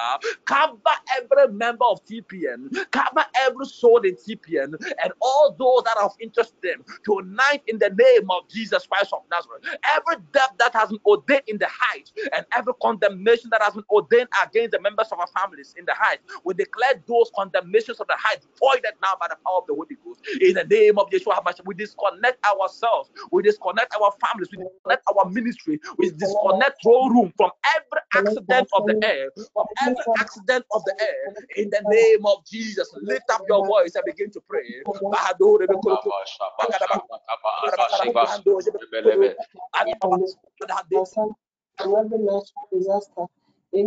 [0.46, 0.78] cover
[1.18, 4.74] every member of TPN, cover every soul in TPN,
[5.04, 8.86] and all those that are of interest to them tonight in the name of Jesus
[8.88, 9.64] Christ of Nazareth.
[9.84, 13.84] Every death that has been ordained in the height, and every condemnation that has been
[13.90, 18.08] ordained against the members of our families in the height, we declare those condemnations of
[18.08, 20.22] the height voided now by the power of the Holy Ghost.
[20.42, 25.04] In the name of Yeshua HaMashiach, we disconnect ourselves, we disconnect our families, we disconnect
[25.16, 30.66] our ministry, we disconnect throne room from every accident of the air, from every accident
[30.72, 31.36] of the air.
[31.58, 34.66] In the name of Jesus, lift up your voice and begin to pray.
[42.72, 43.26] disaster.
[43.72, 43.82] The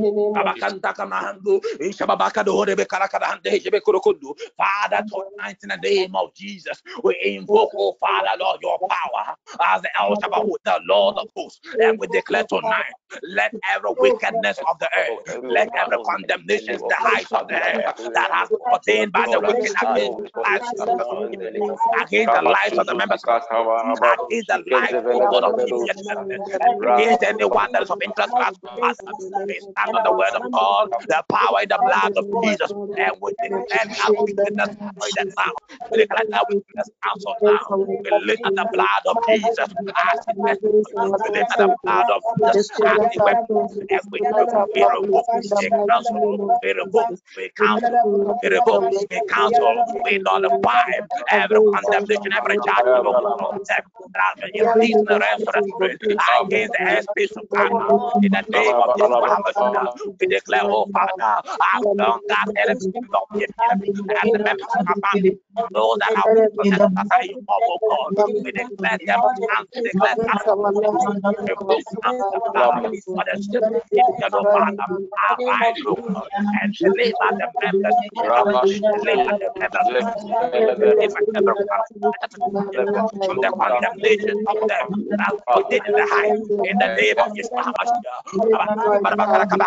[4.57, 9.83] Father, tonight in the name of Jesus, we invoke, oh Father, Lord, your power as
[9.83, 12.95] the El Shabbat, the Lord of hosts, and we declare tonight,
[13.25, 17.85] let every wickedness of the earth, let every condemnation, the heights of the earth
[18.15, 23.25] that has been ordained by the wicked against the lives of the the the members,
[24.31, 25.55] against the life of God of
[26.87, 31.69] against anyone that is of interest to stand the word of God, the power in
[31.69, 35.53] the blood of Jesus, and we declare that wickedness destroyed now.
[35.91, 37.67] We declare that wickedness cancelled now.
[38.11, 40.59] We lift the blood of Jesus as it was.
[41.23, 43.39] We lift the blood of Jesus as it.
[43.91, 46.21] And we revoke, we revoke, we cancel,
[46.61, 47.93] we revoke, we cancel,
[48.43, 50.91] we revoke, we cancel, we nullify
[51.31, 53.47] every condemnation, every judgment of God,
[54.23, 56.01] every indecent realms of the spirit
[56.43, 57.73] against the airspace of God.
[58.23, 59.62] In the name of Jesus,
[60.21, 61.41] We declare, oh Father,
[61.75, 65.39] as long as there is not and the members of our family,
[65.73, 66.25] those that are
[66.71, 66.81] that
[67.11, 68.15] are you, oh God,
[68.45, 69.21] we declare them
[69.57, 70.37] and we declare that
[71.47, 72.75] we book and the blood
[73.15, 73.81] for the simple
[74.23, 74.89] of Father,
[75.31, 76.29] arise, O God,
[76.63, 80.87] and deliver the members, deliver the members, deliver
[82.23, 84.87] everyone from the condemnation of them
[85.19, 86.35] that are within the height,
[86.71, 87.53] in the name of Jesus,
[89.53, 89.63] we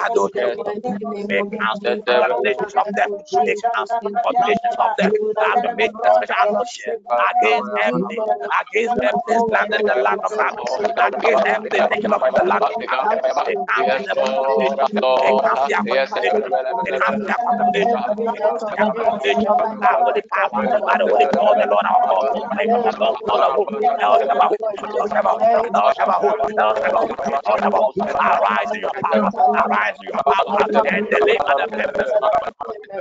[1.45, 3.09] cancel the condemnations of them,
[3.45, 6.95] we cancel the condemnations of them, that to make a special atmosphere
[7.43, 8.25] against everything,
[8.61, 12.63] against everything slander in the land of Bible, against everything taken up in the land
[12.65, 13.17] of Bible.
[13.49, 14.89] They cancel the condemnation,
[15.21, 16.41] they cancel their condemnation,
[16.85, 19.53] they cancel their condemnation, they cancel their condemnation.
[19.81, 22.31] By the Holy power, by the Holy God, the Lord our God,
[22.75, 23.71] by the Lord God of hope,
[24.01, 24.55] El Shabahu,
[24.97, 27.11] El Shabahu, El Shabahu, El Shabahu,
[27.47, 27.91] El Shabahu.
[28.19, 32.11] Arise in your power, arise in your power, and deliver the members,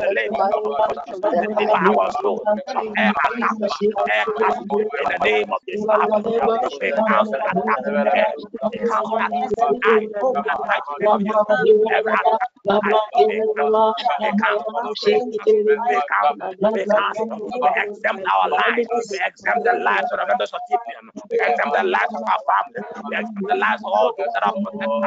[0.01, 0.45] deliver
[1.31, 2.57] deliver our soul from
[3.03, 3.53] attack,
[4.11, 4.57] air attack
[4.99, 5.87] in the name of Jesus.
[6.81, 8.13] We cancel attack in the.
[10.25, 10.55] Every
[16.85, 17.17] attack
[17.85, 21.85] exempt our lives, we exempt the lives of the members of TPM, we exempt the
[21.85, 22.81] lives of our family,
[23.11, 24.99] we exempt the lives of all those that are protected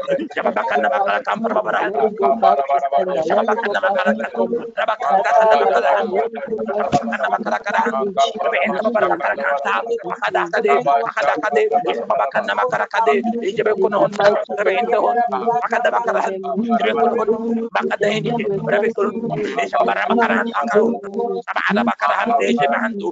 [0.33, 1.79] Shabakanda bakala kampar babara.
[22.81, 23.11] Hantu.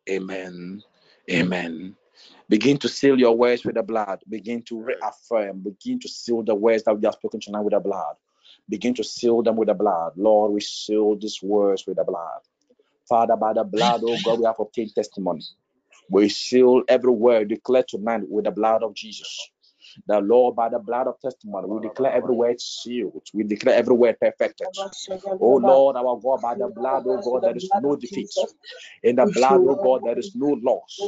[0.09, 0.82] Amen.
[1.30, 1.97] Amen.
[2.48, 4.20] Begin to seal your words with the blood.
[4.28, 5.60] Begin to reaffirm.
[5.60, 8.16] Begin to seal the words that we have spoken tonight with the blood.
[8.68, 10.12] Begin to seal them with the blood.
[10.16, 12.40] Lord, we seal these words with the blood.
[13.09, 15.43] Father, by the blood, oh God, we have obtained testimony.
[16.10, 19.52] We seal every word declared tonight with the blood of Jesus.
[20.06, 23.23] The Lord, by the blood of testimony, we declare every word sealed.
[23.35, 24.69] We declare every word perfected.
[25.40, 28.31] Oh Lord, our God, by the blood, oh God, there is no defeat.
[29.02, 30.98] In the blood, oh God, there is no loss.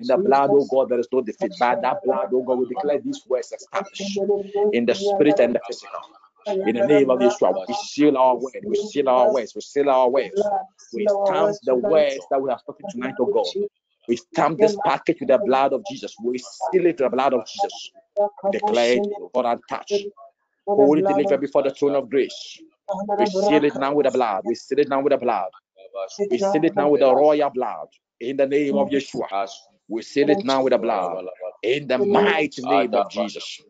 [0.00, 1.52] In the blood, oh God, there is no defeat.
[1.58, 4.18] By that blood, oh God, we declare these words established
[4.72, 6.00] in the spirit and the physical.
[6.46, 9.90] In the name of Yeshua, we seal our words, we seal our words, we seal
[9.90, 10.40] our words.
[10.92, 13.44] We stamp the words that we have spoken tonight, oh God.
[14.08, 16.16] We stamp this package with the blood of Jesus.
[16.22, 17.92] We seal it with the blood of Jesus.
[18.50, 20.08] Declare it, God, untouched.
[20.76, 22.58] Holy delivered before the throne of grace.
[23.18, 24.42] We seal it now with the blood.
[24.46, 25.50] We seal it now with the blood.
[26.30, 27.88] We seal it now with the royal blood.
[28.20, 29.28] In the name of Yeshua.
[29.88, 31.26] We seal it now with the blood.
[31.62, 33.60] In the mighty name of Jesus.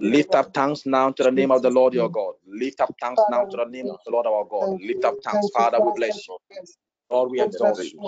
[0.00, 2.34] Lift up tongues now to the name of the Lord your God.
[2.46, 4.70] Lift up tongues now to the name of the Lord our God.
[4.80, 5.48] Lift up tongues.
[5.52, 6.38] Father, we bless you.
[7.10, 8.00] Lord, we exalt you.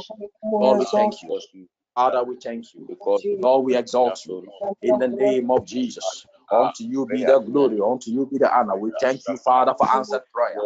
[0.59, 1.39] Lord, we thank you.
[1.95, 2.87] Father, we thank you.
[2.89, 4.47] Because Lord, we exalt you.
[4.83, 6.27] In the name of Jesus.
[6.51, 7.81] Unto you be the glory.
[7.81, 8.77] Unto you be the honor.
[8.77, 10.61] We thank you, Father, for answered prayer.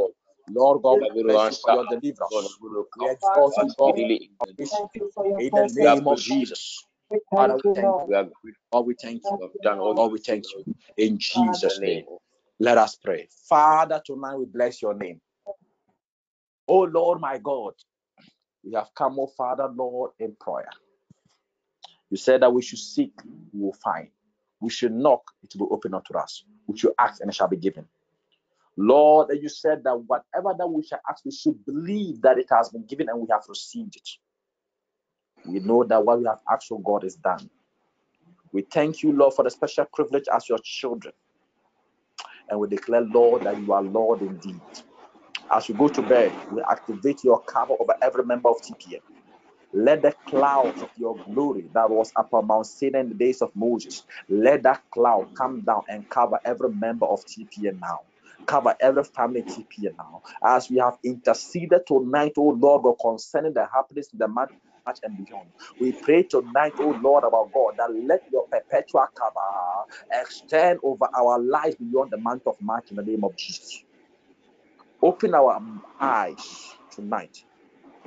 [0.49, 2.59] Lord God, we bless you for your deliverance.
[2.97, 4.11] We exalt you, God,
[5.39, 6.85] in the name of Jesus.
[7.35, 8.15] Father, we thank you.
[8.73, 9.51] Lord, we thank you.
[9.95, 10.65] Lord, we thank you.
[10.97, 12.07] In Jesus' name.
[12.61, 13.29] Let us pray.
[13.49, 15.21] Father, tonight we bless your name.
[16.69, 17.75] Oh Lord, my God,
[18.65, 20.69] we have come, oh Father, Lord, in prayer.
[22.11, 23.13] You said that we should seek,
[23.53, 24.09] we will find.
[24.61, 26.45] We should knock, it will open unto us.
[26.67, 27.87] We should ask, and it shall be given.
[28.77, 32.47] Lord, that you said that whatever that we shall ask, we should believe that it
[32.51, 34.09] has been given and we have received it.
[35.47, 37.51] We know that what we have asked for God is done.
[38.53, 41.15] We thank you, Lord, for the special privilege as your children.
[42.49, 44.61] And we declare, Lord, that you are Lord indeed.
[45.51, 49.01] As we go to bed, we activate your cover over every member of TPN.
[49.73, 53.53] Let the clouds of your glory that was upon Mount Sinai in the days of
[53.55, 58.01] Moses, let that cloud come down and cover every member of TPN now.
[58.49, 60.23] Cover every family TPN now.
[60.45, 64.51] As we have interceded tonight, oh Lord, God, concerning the happiness in the month
[64.87, 65.51] March and beyond.
[65.79, 71.39] We pray tonight, oh Lord, our God, that let your perpetual cover extend over our
[71.39, 73.84] lives beyond the month of March in the name of Jesus.
[75.05, 75.61] Open our
[76.01, 77.45] eyes tonight.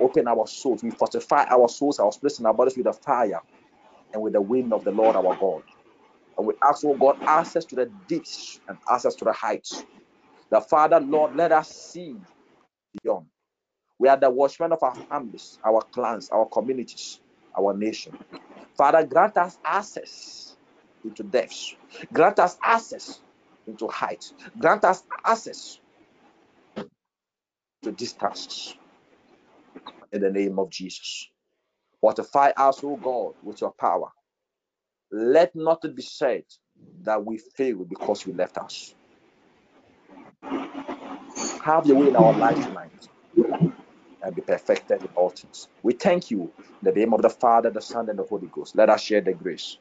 [0.00, 0.82] Open our souls.
[0.82, 3.40] We fortify our souls, our spirits, and our bodies with the fire
[4.12, 5.62] and with the wind of the Lord our God.
[6.36, 9.84] And we ask, oh God, access to the deeps and access to the heights.
[10.50, 12.16] The Father, Lord, let us see
[13.02, 13.26] beyond.
[13.98, 17.20] We are the watchmen of our families, our clans, our communities,
[17.56, 18.18] our nation.
[18.76, 20.56] Father, grant us access
[21.04, 21.76] into depths.
[22.12, 23.20] Grant us access
[23.66, 24.34] into heights.
[24.58, 25.80] Grant us access
[27.82, 28.74] to these tasks
[30.12, 31.28] In the name of Jesus.
[32.00, 34.10] Fortify us, O God, with your power.
[35.12, 36.44] Let nothing be said
[37.02, 38.94] that we fail because you left us.
[41.60, 42.92] Have your way in our lives tonight
[44.22, 45.68] and be perfected in all things.
[45.82, 48.76] We thank you in the name of the Father, the Son, and the Holy Ghost.
[48.76, 49.78] Let us share the grace.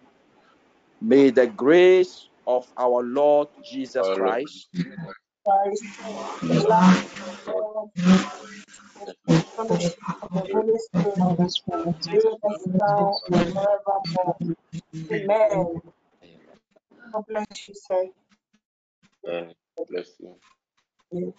[1.01, 4.69] May the grace of our Lord Jesus Christ,
[5.47, 5.83] Christ,
[6.41, 6.97] the love
[7.45, 7.89] God,
[9.29, 11.17] the fellowship of Holy Spirit,
[12.05, 14.37] be with us now and forevermore.
[15.13, 15.81] Amen.
[17.13, 18.05] God bless you, sir.
[19.89, 20.09] Bless
[21.11, 21.33] you.